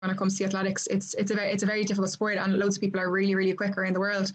when 0.00 0.10
it 0.10 0.16
comes 0.16 0.36
to 0.38 0.44
athletics. 0.44 0.88
It's 0.88 1.14
it's 1.14 1.30
a 1.30 1.34
very 1.34 1.52
it's 1.52 1.62
a 1.62 1.66
very 1.66 1.84
difficult 1.84 2.10
sport, 2.10 2.38
and 2.38 2.58
loads 2.58 2.76
of 2.76 2.80
people 2.80 3.00
are 3.00 3.10
really 3.10 3.34
really 3.34 3.52
quick 3.52 3.76
around 3.76 3.94
the 3.94 4.00
world. 4.00 4.32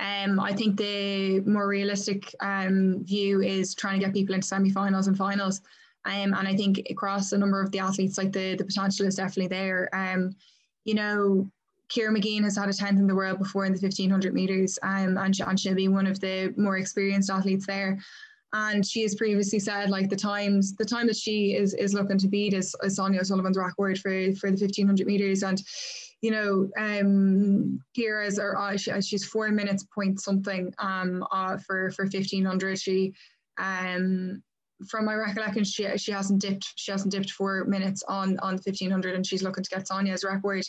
Um, 0.00 0.38
I 0.38 0.52
think 0.52 0.76
the 0.76 1.40
more 1.40 1.68
realistic 1.68 2.34
um, 2.40 3.04
view 3.04 3.40
is 3.40 3.74
trying 3.74 3.98
to 3.98 4.04
get 4.04 4.14
people 4.14 4.34
into 4.34 4.46
semi-finals 4.46 5.06
and 5.06 5.16
finals. 5.16 5.62
Um, 6.04 6.34
and 6.34 6.46
I 6.46 6.54
think 6.54 6.82
across 6.90 7.32
a 7.32 7.38
number 7.38 7.62
of 7.62 7.70
the 7.70 7.78
athletes, 7.78 8.18
like 8.18 8.32
the 8.32 8.56
the 8.56 8.64
potential 8.64 9.06
is 9.06 9.14
definitely 9.14 9.48
there. 9.48 9.88
Um, 9.94 10.36
you 10.84 10.94
know, 10.94 11.50
Ciara 11.88 12.12
Mageean 12.12 12.44
has 12.44 12.56
had 12.56 12.68
a 12.68 12.72
10th 12.72 12.98
in 12.98 13.06
the 13.06 13.14
world 13.14 13.38
before 13.38 13.66
in 13.66 13.72
the 13.72 13.78
1500 13.78 14.34
meters, 14.34 14.78
um, 14.82 15.18
and, 15.18 15.38
and 15.38 15.60
she'll 15.60 15.74
be 15.74 15.88
one 15.88 16.06
of 16.06 16.20
the 16.20 16.52
more 16.56 16.78
experienced 16.78 17.30
athletes 17.30 17.66
there. 17.66 17.98
And 18.52 18.86
she 18.86 19.02
has 19.02 19.16
previously 19.16 19.58
said 19.58 19.90
like 19.90 20.08
the 20.08 20.16
times 20.16 20.76
the 20.76 20.84
time 20.84 21.08
that 21.08 21.16
she 21.16 21.56
is 21.56 21.74
is 21.74 21.92
looking 21.92 22.18
to 22.18 22.28
beat 22.28 22.54
is, 22.54 22.74
is 22.84 22.96
Sonia 22.96 23.20
O'Sullivan's 23.20 23.58
record 23.58 23.98
for 23.98 24.10
for 24.36 24.48
the 24.48 24.56
1500 24.56 25.06
meters. 25.06 25.42
And 25.42 25.60
you 26.24 26.30
know 26.30 26.70
um 26.78 27.78
Ciara's 27.94 28.38
or 28.38 28.56
uh, 28.56 28.78
she, 28.78 28.98
she's 29.02 29.26
four 29.26 29.50
minutes 29.50 29.84
point 29.94 30.20
something 30.20 30.72
um 30.78 31.22
uh, 31.30 31.58
for 31.58 31.90
for 31.90 32.04
1500 32.04 32.78
she 32.78 33.12
um 33.58 34.42
from 34.88 35.04
my 35.04 35.14
recollection 35.14 35.64
she 35.64 35.86
she 35.98 36.12
hasn't 36.12 36.40
dipped 36.40 36.66
she 36.76 36.90
hasn't 36.90 37.12
dipped 37.12 37.30
four 37.30 37.64
minutes 37.64 38.02
on 38.08 38.38
on 38.38 38.54
1500 38.54 39.14
and 39.14 39.26
she's 39.26 39.42
looking 39.42 39.62
to 39.62 39.70
get 39.70 39.86
Sonia's 39.86 40.24
record 40.24 40.64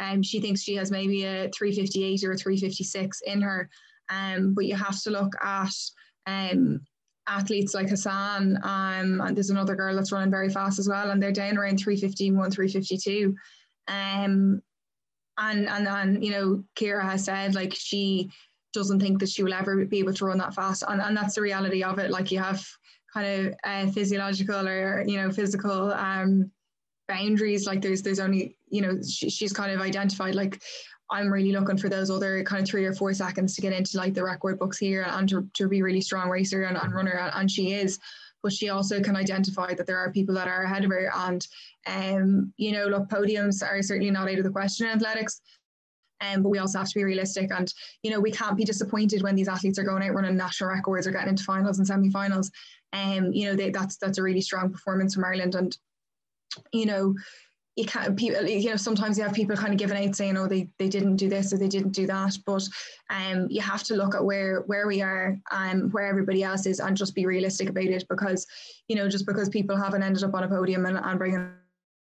um, 0.00 0.22
she 0.22 0.40
thinks 0.40 0.62
she 0.62 0.76
has 0.76 0.90
maybe 0.90 1.24
a 1.24 1.50
358 1.50 2.24
or 2.24 2.32
a 2.32 2.36
356 2.36 3.20
in 3.22 3.40
her. 3.40 3.68
Um, 4.10 4.54
but 4.54 4.64
you 4.64 4.74
have 4.74 5.00
to 5.02 5.10
look 5.10 5.32
at 5.42 5.72
um, 6.26 6.80
athletes 7.26 7.74
like 7.74 7.88
Hassan, 7.88 8.58
um, 8.62 9.20
and 9.20 9.36
there's 9.36 9.50
another 9.50 9.74
girl 9.74 9.94
that's 9.94 10.12
running 10.12 10.30
very 10.30 10.48
fast 10.48 10.78
as 10.78 10.88
well, 10.88 11.10
and 11.10 11.22
they're 11.22 11.32
down 11.32 11.58
around 11.58 11.78
351, 11.78 12.50
352. 12.50 13.34
Um, 13.88 14.62
and 15.38 15.68
and 15.68 15.88
and 15.88 16.24
you 16.24 16.32
know, 16.32 16.64
Ciara 16.76 17.04
has 17.04 17.24
said 17.24 17.54
like 17.54 17.74
she 17.74 18.30
doesn't 18.72 19.00
think 19.00 19.20
that 19.20 19.28
she 19.28 19.42
will 19.42 19.54
ever 19.54 19.84
be 19.84 19.98
able 19.98 20.14
to 20.14 20.24
run 20.24 20.38
that 20.38 20.54
fast, 20.54 20.84
and 20.88 21.00
and 21.00 21.16
that's 21.16 21.34
the 21.34 21.42
reality 21.42 21.82
of 21.82 21.98
it. 21.98 22.10
Like 22.10 22.30
you 22.32 22.38
have 22.38 22.66
kind 23.12 23.46
of 23.46 23.54
uh, 23.64 23.90
physiological 23.92 24.68
or 24.68 25.04
you 25.06 25.16
know 25.16 25.30
physical 25.30 25.92
um, 25.92 26.50
boundaries. 27.08 27.66
Like 27.66 27.80
there's 27.80 28.02
there's 28.02 28.20
only 28.20 28.57
you 28.70 28.82
know 28.82 28.98
she, 29.02 29.30
she's 29.30 29.52
kind 29.52 29.72
of 29.72 29.80
identified 29.80 30.34
like 30.34 30.62
I'm 31.10 31.32
really 31.32 31.52
looking 31.52 31.78
for 31.78 31.88
those 31.88 32.10
other 32.10 32.42
kind 32.44 32.62
of 32.62 32.68
three 32.68 32.84
or 32.84 32.92
four 32.92 33.14
seconds 33.14 33.54
to 33.54 33.62
get 33.62 33.72
into 33.72 33.96
like 33.96 34.14
the 34.14 34.22
record 34.22 34.58
books 34.58 34.78
here 34.78 35.06
and 35.08 35.28
to, 35.30 35.48
to 35.54 35.68
be 35.68 35.82
really 35.82 36.02
strong 36.02 36.28
racer 36.28 36.64
and, 36.64 36.76
and 36.76 36.94
runner 36.94 37.30
and 37.34 37.50
she 37.50 37.72
is. 37.72 37.98
But 38.42 38.52
she 38.52 38.68
also 38.68 39.00
can 39.00 39.16
identify 39.16 39.74
that 39.74 39.86
there 39.86 39.96
are 39.98 40.12
people 40.12 40.34
that 40.34 40.48
are 40.48 40.64
ahead 40.64 40.84
of 40.84 40.90
her 40.90 41.10
and 41.14 41.46
um 41.86 42.52
you 42.56 42.72
know 42.72 42.86
look 42.86 43.08
podiums 43.08 43.62
are 43.62 43.82
certainly 43.82 44.10
not 44.10 44.28
out 44.28 44.38
of 44.38 44.44
the 44.44 44.50
question 44.50 44.86
in 44.86 44.92
athletics 44.92 45.40
um, 46.20 46.42
but 46.42 46.48
we 46.48 46.58
also 46.58 46.78
have 46.78 46.88
to 46.88 46.94
be 46.94 47.04
realistic 47.04 47.50
and 47.52 47.72
you 48.02 48.10
know 48.10 48.20
we 48.20 48.30
can't 48.30 48.56
be 48.56 48.64
disappointed 48.64 49.22
when 49.22 49.34
these 49.34 49.48
athletes 49.48 49.78
are 49.78 49.84
going 49.84 50.02
out 50.02 50.14
running 50.14 50.36
national 50.36 50.70
records 50.70 51.06
or 51.06 51.12
getting 51.12 51.30
into 51.30 51.44
finals 51.44 51.78
and 51.78 51.86
semi-finals. 51.86 52.50
Um 52.92 53.32
you 53.32 53.46
know 53.46 53.56
they, 53.56 53.70
that's 53.70 53.96
that's 53.96 54.18
a 54.18 54.22
really 54.22 54.40
strong 54.40 54.70
performance 54.70 55.14
from 55.14 55.24
Ireland 55.24 55.54
and 55.54 55.76
you 56.72 56.86
know 56.86 57.14
you 57.78 57.84
can't 57.84 58.16
people 58.16 58.44
you 58.44 58.70
know 58.70 58.76
sometimes 58.76 59.16
you 59.16 59.22
have 59.22 59.32
people 59.32 59.56
kind 59.56 59.72
of 59.72 59.78
giving 59.78 59.96
out 59.96 60.16
saying 60.16 60.36
oh 60.36 60.48
they, 60.48 60.68
they 60.78 60.88
didn't 60.88 61.14
do 61.14 61.28
this 61.28 61.52
or 61.52 61.58
they 61.58 61.68
didn't 61.68 61.92
do 61.92 62.08
that 62.08 62.36
but 62.44 62.66
um 63.08 63.46
you 63.48 63.60
have 63.60 63.84
to 63.84 63.94
look 63.94 64.16
at 64.16 64.24
where 64.24 64.62
where 64.62 64.88
we 64.88 65.00
are 65.00 65.38
and 65.52 65.82
um, 65.82 65.90
where 65.90 66.08
everybody 66.08 66.42
else 66.42 66.66
is 66.66 66.80
and 66.80 66.96
just 66.96 67.14
be 67.14 67.24
realistic 67.24 67.68
about 67.68 67.84
it 67.84 68.04
because 68.10 68.48
you 68.88 68.96
know 68.96 69.08
just 69.08 69.26
because 69.26 69.48
people 69.48 69.76
haven't 69.76 70.02
ended 70.02 70.24
up 70.24 70.34
on 70.34 70.42
a 70.42 70.48
podium 70.48 70.86
and, 70.86 70.98
and 70.98 71.18
bringing 71.20 71.52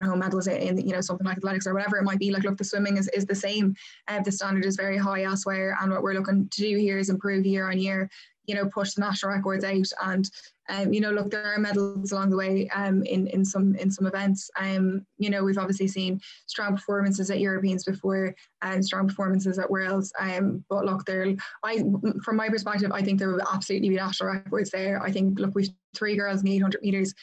home 0.03 0.19
medals 0.19 0.45
in 0.45 0.77
you 0.77 0.93
know 0.93 1.01
something 1.01 1.25
like 1.25 1.37
athletics 1.37 1.65
or 1.65 1.73
whatever 1.73 1.97
it 1.97 2.03
might 2.03 2.19
be 2.19 2.29
like 2.29 2.43
look 2.43 2.57
the 2.57 2.63
swimming 2.63 2.97
is, 2.97 3.07
is 3.09 3.25
the 3.25 3.33
same. 3.33 3.73
Uh, 4.09 4.21
the 4.21 4.31
standard 4.31 4.65
is 4.65 4.75
very 4.75 4.97
high 4.97 5.23
elsewhere 5.23 5.77
and 5.81 5.91
what 5.91 6.03
we're 6.03 6.13
looking 6.13 6.47
to 6.49 6.61
do 6.61 6.77
here 6.77 6.99
is 6.99 7.09
improve 7.09 7.45
year 7.45 7.71
on 7.71 7.79
year 7.79 8.09
you 8.45 8.53
know 8.53 8.65
push 8.65 8.93
the 8.93 9.01
national 9.01 9.31
records 9.31 9.63
out 9.63 9.87
and 10.03 10.29
um, 10.69 10.93
you 10.93 11.01
know, 11.01 11.11
look, 11.11 11.29
there 11.29 11.53
are 11.53 11.59
medals 11.59 12.11
along 12.11 12.29
the 12.29 12.37
way 12.37 12.69
um, 12.69 13.03
in 13.03 13.27
in 13.27 13.43
some 13.43 13.75
in 13.75 13.91
some 13.91 14.07
events. 14.07 14.49
Um, 14.59 15.05
you 15.17 15.29
know, 15.29 15.43
we've 15.43 15.57
obviously 15.57 15.87
seen 15.87 16.21
strong 16.45 16.75
performances 16.75 17.29
at 17.29 17.39
Europeans 17.39 17.83
before 17.83 18.33
and 18.61 18.83
strong 18.83 19.07
performances 19.07 19.59
at 19.59 19.69
Worlds. 19.69 20.13
Um, 20.19 20.63
but 20.69 20.85
look, 20.85 21.05
there, 21.05 21.35
I 21.63 21.83
from 22.23 22.37
my 22.37 22.49
perspective, 22.49 22.91
I 22.93 23.01
think 23.01 23.19
there 23.19 23.29
will 23.29 23.41
absolutely 23.51 23.89
be 23.89 23.95
national 23.95 24.31
records 24.31 24.69
there. 24.71 25.01
I 25.01 25.11
think, 25.11 25.39
look, 25.39 25.53
we've 25.53 25.69
three 25.93 26.15
girls 26.15 26.39
in 26.39 26.45
the 26.45 26.55
800 26.55 26.81
meters. 26.81 27.13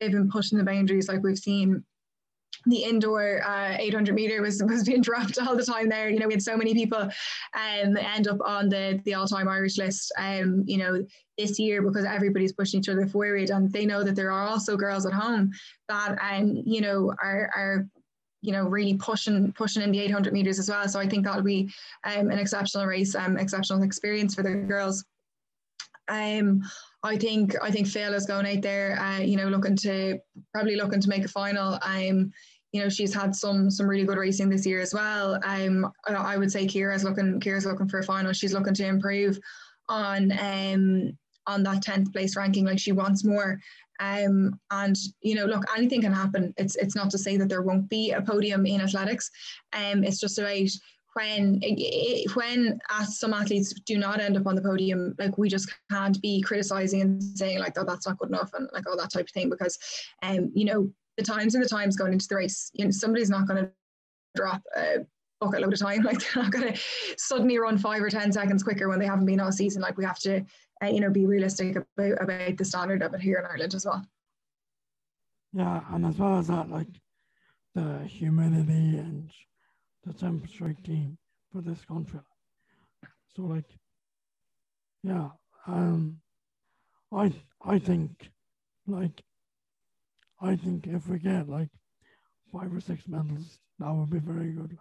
They've 0.00 0.12
been 0.12 0.30
pushing 0.30 0.58
the 0.58 0.64
boundaries 0.64 1.08
like 1.08 1.22
we've 1.22 1.38
seen 1.38 1.84
the 2.64 2.82
indoor 2.82 3.42
uh, 3.46 3.76
800 3.78 4.14
meter 4.14 4.42
was, 4.42 4.62
was 4.62 4.84
being 4.84 5.00
dropped 5.02 5.38
all 5.38 5.56
the 5.56 5.64
time 5.64 5.88
there. 5.88 6.08
You 6.08 6.18
know, 6.18 6.26
we 6.26 6.34
had 6.34 6.42
so 6.42 6.56
many 6.56 6.74
people 6.74 6.98
um, 6.98 7.96
end 7.96 8.28
up 8.28 8.38
on 8.44 8.68
the, 8.68 9.00
the 9.04 9.14
all 9.14 9.26
time 9.26 9.48
Irish 9.48 9.78
list, 9.78 10.12
um, 10.18 10.64
you 10.66 10.78
know, 10.78 11.04
this 11.36 11.58
year 11.58 11.82
because 11.82 12.04
everybody's 12.04 12.52
pushing 12.52 12.80
each 12.80 12.88
other 12.88 13.06
forward. 13.06 13.50
And 13.50 13.70
they 13.70 13.84
know 13.84 14.02
that 14.02 14.16
there 14.16 14.32
are 14.32 14.46
also 14.46 14.76
girls 14.76 15.06
at 15.06 15.12
home 15.12 15.52
that, 15.88 16.18
um, 16.20 16.62
you 16.64 16.80
know, 16.80 17.12
are, 17.22 17.50
are 17.54 17.86
you 18.42 18.52
know, 18.52 18.64
really 18.68 18.94
pushing 18.94 19.52
pushing 19.52 19.82
in 19.82 19.90
the 19.90 20.00
800 20.00 20.32
meters 20.32 20.58
as 20.58 20.70
well. 20.70 20.88
So 20.88 21.00
I 21.00 21.08
think 21.08 21.24
that'll 21.24 21.42
be 21.42 21.68
um, 22.04 22.30
an 22.30 22.38
exceptional 22.38 22.86
race, 22.86 23.14
um, 23.14 23.36
exceptional 23.36 23.82
experience 23.82 24.34
for 24.34 24.42
the 24.42 24.54
girls. 24.54 25.04
Um, 26.08 26.62
I 27.06 27.16
think 27.16 27.54
I 27.62 27.70
think 27.70 27.86
Phil 27.86 28.14
is 28.14 28.26
going 28.26 28.46
out 28.46 28.62
there, 28.62 28.98
uh, 29.00 29.18
you 29.18 29.36
know, 29.36 29.48
looking 29.48 29.76
to 29.76 30.18
probably 30.52 30.76
looking 30.76 31.00
to 31.00 31.08
make 31.08 31.24
a 31.24 31.28
final. 31.28 31.78
Um, 31.82 32.32
you 32.72 32.82
know, 32.82 32.88
she's 32.88 33.14
had 33.14 33.34
some 33.34 33.70
some 33.70 33.88
really 33.88 34.04
good 34.04 34.18
racing 34.18 34.50
this 34.50 34.66
year 34.66 34.80
as 34.80 34.92
well. 34.92 35.40
Um, 35.44 35.90
I 36.06 36.36
would 36.36 36.50
say 36.50 36.66
Ciara's 36.66 37.04
looking 37.04 37.40
Ciara's 37.40 37.64
looking 37.64 37.88
for 37.88 38.00
a 38.00 38.04
final. 38.04 38.32
She's 38.32 38.52
looking 38.52 38.74
to 38.74 38.86
improve 38.86 39.38
on 39.88 40.32
um 40.32 41.16
on 41.46 41.62
that 41.62 41.82
tenth 41.82 42.12
place 42.12 42.36
ranking. 42.36 42.66
Like 42.66 42.78
she 42.78 42.92
wants 42.92 43.24
more. 43.24 43.60
Um, 43.98 44.58
and 44.70 44.96
you 45.22 45.34
know, 45.34 45.46
look, 45.46 45.64
anything 45.76 46.02
can 46.02 46.12
happen. 46.12 46.52
It's 46.56 46.76
it's 46.76 46.96
not 46.96 47.10
to 47.10 47.18
say 47.18 47.36
that 47.36 47.48
there 47.48 47.62
won't 47.62 47.88
be 47.88 48.10
a 48.10 48.20
podium 48.20 48.66
in 48.66 48.80
athletics. 48.80 49.30
Um, 49.72 50.04
it's 50.04 50.20
just 50.20 50.38
about 50.38 50.68
when 51.16 51.60
when 52.34 52.78
some 53.06 53.32
athletes 53.32 53.72
do 53.86 53.96
not 53.96 54.20
end 54.20 54.36
up 54.36 54.46
on 54.46 54.54
the 54.54 54.60
podium, 54.60 55.14
like 55.18 55.38
we 55.38 55.48
just 55.48 55.72
can't 55.90 56.20
be 56.20 56.42
criticizing 56.42 57.00
and 57.00 57.22
saying 57.22 57.58
like, 57.58 57.72
oh, 57.78 57.84
that's 57.84 58.06
not 58.06 58.18
good 58.18 58.28
enough, 58.28 58.50
and 58.52 58.68
like 58.74 58.86
all 58.86 58.98
that 58.98 59.10
type 59.10 59.24
of 59.24 59.30
thing, 59.30 59.48
because, 59.48 59.78
um, 60.22 60.52
you 60.54 60.66
know, 60.66 60.90
the 61.16 61.24
times 61.24 61.56
are 61.56 61.62
the 61.62 61.68
times 61.68 61.96
going 61.96 62.12
into 62.12 62.28
the 62.28 62.36
race. 62.36 62.70
You 62.74 62.84
know, 62.84 62.90
somebody's 62.90 63.30
not 63.30 63.48
going 63.48 63.64
to 63.64 63.70
drop 64.34 64.62
a 64.76 65.06
bucket 65.40 65.62
load 65.62 65.72
of 65.72 65.78
time. 65.78 66.02
Like 66.04 66.20
they're 66.20 66.42
not 66.42 66.52
going 66.52 66.74
to 66.74 66.80
suddenly 67.16 67.58
run 67.58 67.78
five 67.78 68.02
or 68.02 68.10
ten 68.10 68.30
seconds 68.30 68.62
quicker 68.62 68.88
when 68.90 68.98
they 68.98 69.06
haven't 69.06 69.26
been 69.26 69.40
all 69.40 69.52
season. 69.52 69.80
Like 69.80 69.96
we 69.96 70.04
have 70.04 70.18
to, 70.20 70.44
uh, 70.82 70.88
you 70.88 71.00
know, 71.00 71.10
be 71.10 71.24
realistic 71.24 71.76
about 71.76 72.22
about 72.22 72.58
the 72.58 72.64
standard 72.64 73.02
of 73.02 73.14
it 73.14 73.22
here 73.22 73.38
in 73.38 73.46
Ireland 73.46 73.74
as 73.74 73.86
well. 73.86 74.04
Yeah, 75.54 75.80
and 75.92 76.04
as 76.04 76.18
well 76.18 76.38
as 76.38 76.48
that, 76.48 76.68
like 76.68 77.00
the 77.74 78.00
humidity 78.06 78.98
and 78.98 79.30
the 80.06 80.12
temperature 80.12 80.74
team 80.84 81.18
for 81.52 81.60
this 81.60 81.84
country. 81.84 82.20
So 83.34 83.42
like, 83.42 83.70
yeah, 85.02 85.28
um, 85.66 86.18
I 87.12 87.32
I 87.64 87.78
think 87.78 88.30
like 88.86 89.22
I 90.40 90.56
think 90.56 90.86
if 90.86 91.08
we 91.08 91.18
get 91.18 91.48
like 91.48 91.68
five 92.52 92.72
or 92.72 92.80
six 92.80 93.06
medals, 93.08 93.58
that 93.78 93.92
would 93.92 94.10
be 94.10 94.18
very 94.18 94.52
good. 94.52 94.70
Like. 94.70 94.78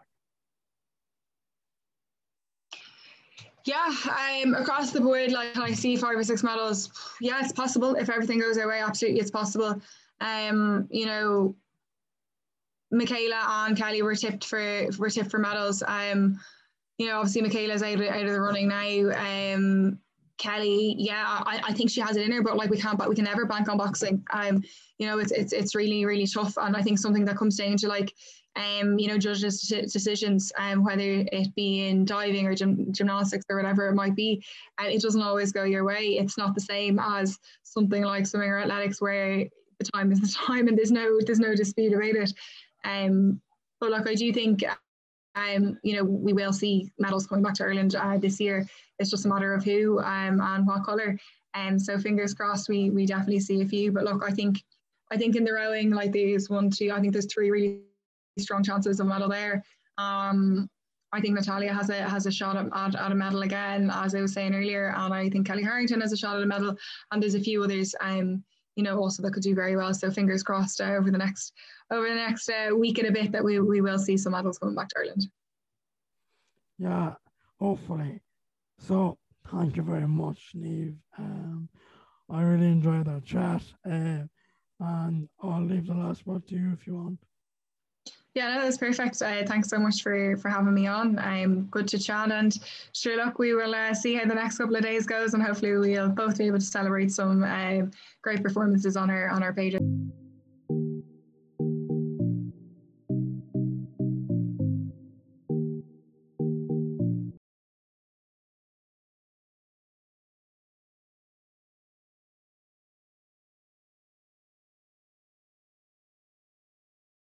Yeah, 3.66 3.92
um, 4.44 4.54
across 4.54 4.92
the 4.92 5.02
board, 5.02 5.32
like 5.32 5.58
I 5.58 5.74
see 5.74 5.96
five 5.96 6.16
or 6.18 6.24
six 6.24 6.44
medals. 6.44 6.92
Yeah, 7.20 7.40
it's 7.42 7.52
possible 7.52 7.96
if 7.96 8.12
everything 8.12 8.40
goes 8.40 8.60
our 8.60 8.68
way. 8.68 8.80
Absolutely, 8.80 9.20
it's 9.20 9.32
possible. 9.32 9.82
Um, 10.22 10.88
you 10.92 11.08
know, 11.08 11.56
Michaela 12.92 13.66
and 13.68 13.78
Kellie 13.78 14.02
were 14.02 14.16
tipped 14.16 14.46
for 14.46 14.88
were 14.98 15.10
tipped 15.10 15.32
for 15.32 15.40
medals. 15.40 15.84
Um, 15.86 16.40
you 16.98 17.08
know, 17.08 17.18
obviously 17.18 17.42
Michaela's 17.42 17.84
out, 17.84 17.96
of, 17.96 18.08
out 18.08 18.26
of 18.26 18.32
the 18.32 18.42
running 18.42 18.70
now. 18.70 19.54
Um, 19.54 20.00
Kellie, 20.38 20.96
yeah, 20.98 21.24
I, 21.46 21.62
I 21.64 21.74
think 21.74 21.90
she 21.90 22.02
has 22.02 22.18
it 22.18 22.26
in 22.26 22.32
her, 22.32 22.42
but 22.42 22.58
like 22.58 22.70
we 22.70 22.80
can't, 22.80 22.98
but 22.98 23.10
we 23.10 23.16
can 23.16 23.24
never 23.24 23.46
bank 23.46 23.70
on 23.70 23.78
boxing. 23.78 24.24
Um, 24.34 24.64
you 24.98 25.08
know, 25.08 25.20
it's 25.20 25.32
it's 25.32 25.54
it's 25.54 25.76
really 25.76 26.06
really 26.06 26.28
tough, 26.28 26.58
and 26.58 26.76
I 26.76 26.82
think 26.82 27.00
something 27.00 27.26
that 27.26 27.38
comes 27.38 27.56
down 27.56 27.78
to 27.78 27.88
like, 27.88 28.14
um, 28.58 29.00
you 29.00 29.08
know, 29.08 29.18
judges' 29.18 29.72
decisions, 29.92 30.52
um, 30.58 30.84
whether 30.84 31.26
it 31.32 31.56
be 31.56 31.88
in 31.88 32.04
diving 32.04 32.48
or 32.48 32.54
gym, 32.54 32.92
gymnastics 32.92 33.46
or 33.50 33.56
whatever 33.56 33.88
it 33.88 33.96
might 33.96 34.16
be, 34.16 34.44
and 34.78 34.92
it 34.92 35.02
doesn't 35.02 35.22
always 35.22 35.54
go 35.54 35.64
your 35.64 35.86
way. 35.86 36.18
It's 36.18 36.38
not 36.38 36.54
the 36.54 36.62
same 36.62 37.00
as 37.00 37.40
something 37.64 38.04
like 38.04 38.28
swimming 38.28 38.50
or 38.50 38.60
athletics 38.60 39.02
where 39.02 39.46
the 39.80 39.86
time 39.94 40.12
is 40.12 40.20
the 40.20 40.28
time, 40.48 40.68
and 40.68 40.78
there's 40.78 40.92
no 40.92 41.18
there's 41.26 41.40
no 41.40 41.56
dispute 41.56 41.94
about 41.94 42.24
it. 42.24 42.34
Um, 42.86 43.42
but 43.82 43.92
look, 43.92 44.08
I 44.08 44.16
do 44.16 44.32
think 44.32 44.64
um, 45.36 45.78
you 45.84 45.96
know, 45.96 46.04
we 46.04 46.34
will 46.34 46.54
see 46.54 46.90
medals 46.98 47.28
coming 47.28 47.44
back 47.44 47.56
to 47.56 47.64
Ireland 47.64 47.96
uh, 47.96 48.18
this 48.18 48.40
year. 48.40 48.66
It's 49.00 49.10
just 49.10 49.26
a 49.26 49.30
matter 49.30 49.54
of 49.54 49.64
who 49.64 50.00
um, 50.00 50.40
and 50.40 50.66
what 50.66 50.86
colour. 50.86 51.20
And 51.54 51.74
um, 51.74 51.80
so 51.80 51.98
fingers 51.98 52.34
crossed, 52.34 52.70
we 52.70 52.90
we 52.90 53.06
definitely 53.06 53.40
see 53.40 53.62
a 53.62 53.66
few. 53.66 53.92
But 53.92 54.04
look, 54.04 54.24
I 54.26 54.32
think 54.32 54.64
I 55.12 55.18
think 55.18 55.36
in 55.36 55.44
the 55.44 55.54
rowing, 55.54 55.92
like 55.92 56.12
there's 56.12 56.50
one, 56.50 56.70
two, 56.70 56.92
I 56.92 57.00
think 57.00 57.14
there's 57.14 57.32
three 57.32 57.52
really 57.52 57.82
strong 58.38 58.64
chances 58.64 59.00
of 59.00 59.08
medal 59.08 59.30
there. 59.30 59.64
Um, 59.98 60.70
I 61.12 61.22
think 61.22 61.36
Natalya 61.36 61.74
has 61.74 61.90
a 61.90 62.10
has 62.10 62.26
a 62.26 62.32
shot 62.32 62.58
at, 62.58 62.68
at, 62.74 62.96
at, 62.96 63.12
a 63.12 63.16
medal 63.16 63.44
again, 63.44 63.90
as 63.94 64.16
I 64.16 64.22
was 64.22 64.34
saying 64.34 64.56
earlier, 64.56 64.94
and 64.98 65.14
I 65.14 65.30
think 65.30 65.48
Kellie 65.48 65.64
Harrington 65.64 66.02
has 66.02 66.12
a 66.12 66.18
shot 66.18 66.38
at 66.38 66.44
a 66.44 66.46
medal, 66.46 66.76
and 67.12 67.22
there's 67.22 67.36
a 67.36 67.40
few 67.40 67.64
others. 67.64 67.96
Um, 68.02 68.44
you 68.76 68.84
know, 68.84 69.00
also 69.00 69.24
that 69.24 69.32
could 69.32 69.44
do 69.44 69.56
very 69.56 69.76
well. 69.76 69.94
So 69.94 70.12
fingers 70.12 70.44
crossed 70.44 70.82
uh, 70.82 70.96
over 70.96 71.12
the 71.12 71.18
next 71.18 71.54
over 71.92 72.08
the 72.08 72.16
next 72.16 72.50
uh, 72.50 72.76
week 72.76 72.98
and 72.98 73.08
a 73.08 73.12
bit 73.12 73.32
that 73.32 73.44
we, 73.44 73.60
we 73.60 73.82
will 73.82 74.00
see 74.00 74.18
some 74.18 74.34
medals 74.34 74.58
coming 74.58 74.76
back 74.76 74.90
to 74.90 74.96
Ireland. 75.00 75.28
Yeah, 76.78 77.14
hopefully. 77.60 78.22
So 78.80 79.18
thank 79.52 79.78
you 79.78 79.84
very 79.84 80.08
much, 80.08 80.52
Niamh. 80.56 80.98
Um, 81.18 81.70
I 82.30 82.42
really 82.42 82.68
enjoyed 82.68 83.08
our 83.08 83.22
chat, 83.22 83.62
uh, 83.86 84.24
and 84.80 85.30
I'll 85.42 85.64
leave 85.64 85.88
the 85.88 85.94
last 85.94 86.26
word 86.26 86.48
to 86.48 86.56
you 86.56 86.74
if 86.74 86.88
you 86.88 86.96
want. 86.96 87.20
Yeah, 88.36 88.54
no, 88.54 88.64
that's 88.64 88.78
perfect. 88.78 89.22
Uh, 89.22 89.46
thanks 89.46 89.70
so 89.70 89.80
much 89.80 90.04
for 90.04 90.36
for 90.38 90.50
having 90.50 90.74
me 90.74 90.88
on. 90.88 91.18
I'm 91.18 91.68
good 91.68 91.88
to 91.88 91.98
chat, 91.98 92.34
and 92.34 92.54
sure, 92.92 93.16
look, 93.16 93.40
we 93.40 93.54
will 93.56 93.74
uh, 93.74 93.94
see 93.94 94.16
how 94.16 94.26
the 94.26 94.36
next 94.36 94.58
couple 94.58 94.76
of 94.76 94.84
days 94.84 95.06
goes, 95.06 95.34
and 95.34 95.42
hopefully 95.42 95.78
we'll 95.78 96.10
both 96.10 96.38
be 96.38 96.48
able 96.48 96.60
to 96.60 96.66
celebrate 96.66 97.12
some 97.14 97.44
uh, 97.44 97.84
great 98.22 98.44
performances 98.44 98.98
on 98.98 99.10
our 99.10 99.30
on 99.30 99.42
our 99.42 99.54
pages. 99.54 99.80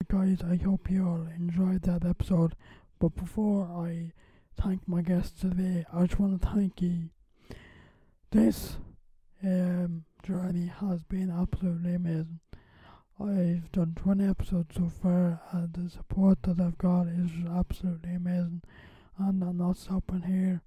Guys, 0.08 0.38
I 0.48 0.56
hope 0.56 0.90
you 0.90 1.06
all 1.06 1.26
enjoyed 1.36 1.82
that 1.82 2.04
episode. 2.04 2.54
But 3.00 3.16
before 3.16 3.64
I 3.64 4.12
thank 4.60 4.86
my 4.86 5.02
guests 5.02 5.40
today, 5.40 5.84
I 5.92 6.06
just 6.06 6.20
want 6.20 6.40
to 6.40 6.48
thank 6.48 6.80
you. 6.80 7.08
This 8.30 8.76
um, 9.42 10.04
journey 10.22 10.66
has 10.80 11.02
been 11.04 11.30
absolutely 11.30 11.94
amazing. 11.94 12.38
I've 13.18 13.72
done 13.72 13.94
20 13.96 14.28
episodes 14.28 14.76
so 14.76 14.90
far, 15.02 15.40
and 15.50 15.72
the 15.72 15.90
support 15.90 16.42
that 16.42 16.60
I've 16.60 16.78
got 16.78 17.08
is 17.08 17.30
absolutely 17.50 18.14
amazing. 18.14 18.62
And 19.18 19.42
I'm 19.42 19.58
not 19.58 19.76
stopping 19.76 20.22
here. 20.22 20.62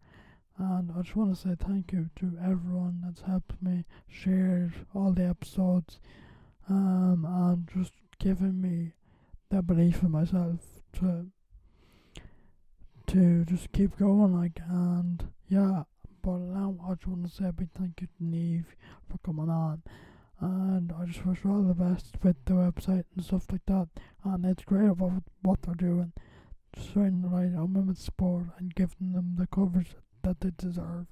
And 0.57 0.91
I 0.91 1.01
just 1.01 1.15
want 1.15 1.33
to 1.33 1.41
say 1.41 1.55
thank 1.55 1.93
you 1.93 2.09
to 2.17 2.37
everyone 2.43 3.01
that's 3.05 3.21
helped 3.21 3.61
me 3.61 3.85
share 4.09 4.73
all 4.93 5.13
the 5.13 5.25
episodes 5.25 5.99
um, 6.69 7.25
and 7.25 7.69
just 7.73 7.93
giving 8.19 8.59
me 8.59 8.91
the 9.49 9.63
belief 9.63 10.03
in 10.03 10.11
myself 10.11 10.59
to 10.93 11.25
to 13.07 13.43
just 13.45 13.71
keep 13.71 13.97
going 13.97 14.39
like 14.39 14.59
and 14.69 15.27
yeah 15.47 15.83
but 16.21 16.37
now 16.37 16.75
I 16.87 16.93
just 16.93 17.07
want 17.07 17.27
to 17.27 17.35
say 17.35 17.45
a 17.45 17.51
big 17.51 17.69
thank 17.75 18.01
you 18.01 18.07
to 18.07 18.23
Niamh 18.23 18.65
for 19.09 19.17
coming 19.25 19.49
on 19.49 19.81
and 20.39 20.93
I 20.93 21.05
just 21.05 21.25
wish 21.25 21.39
her 21.39 21.49
all 21.49 21.63
the 21.63 21.73
best 21.73 22.17
with 22.21 22.35
the 22.45 22.53
website 22.53 23.05
and 23.15 23.25
stuff 23.25 23.47
like 23.51 23.65
that 23.65 23.87
and 24.23 24.45
it's 24.45 24.63
great 24.63 24.89
about 24.89 25.23
what 25.41 25.63
they're 25.63 25.73
doing 25.73 26.13
just 26.75 26.93
trying 26.93 27.23
to 27.23 27.27
on 27.29 27.73
women's 27.73 28.03
sport 28.03 28.45
and 28.59 28.75
giving 28.75 29.13
them 29.13 29.33
the 29.35 29.47
coverage 29.47 29.95
that 30.21 30.41
they 30.41 30.51
deserve 30.57 31.07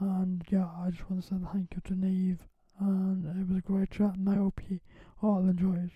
and 0.00 0.42
yeah 0.50 0.68
I 0.82 0.88
just 0.90 1.10
want 1.10 1.22
to 1.22 1.28
say 1.28 1.36
thank 1.52 1.74
you 1.74 1.82
to 1.84 1.92
Niamh 1.92 2.38
and 2.80 3.26
it 3.38 3.48
was 3.48 3.58
a 3.58 3.60
great 3.60 3.90
chat 3.90 4.14
and 4.14 4.30
I 4.30 4.36
hope 4.36 4.62
you 4.66 4.80
all 5.22 5.40
enjoy 5.40 5.74
it 5.74 5.90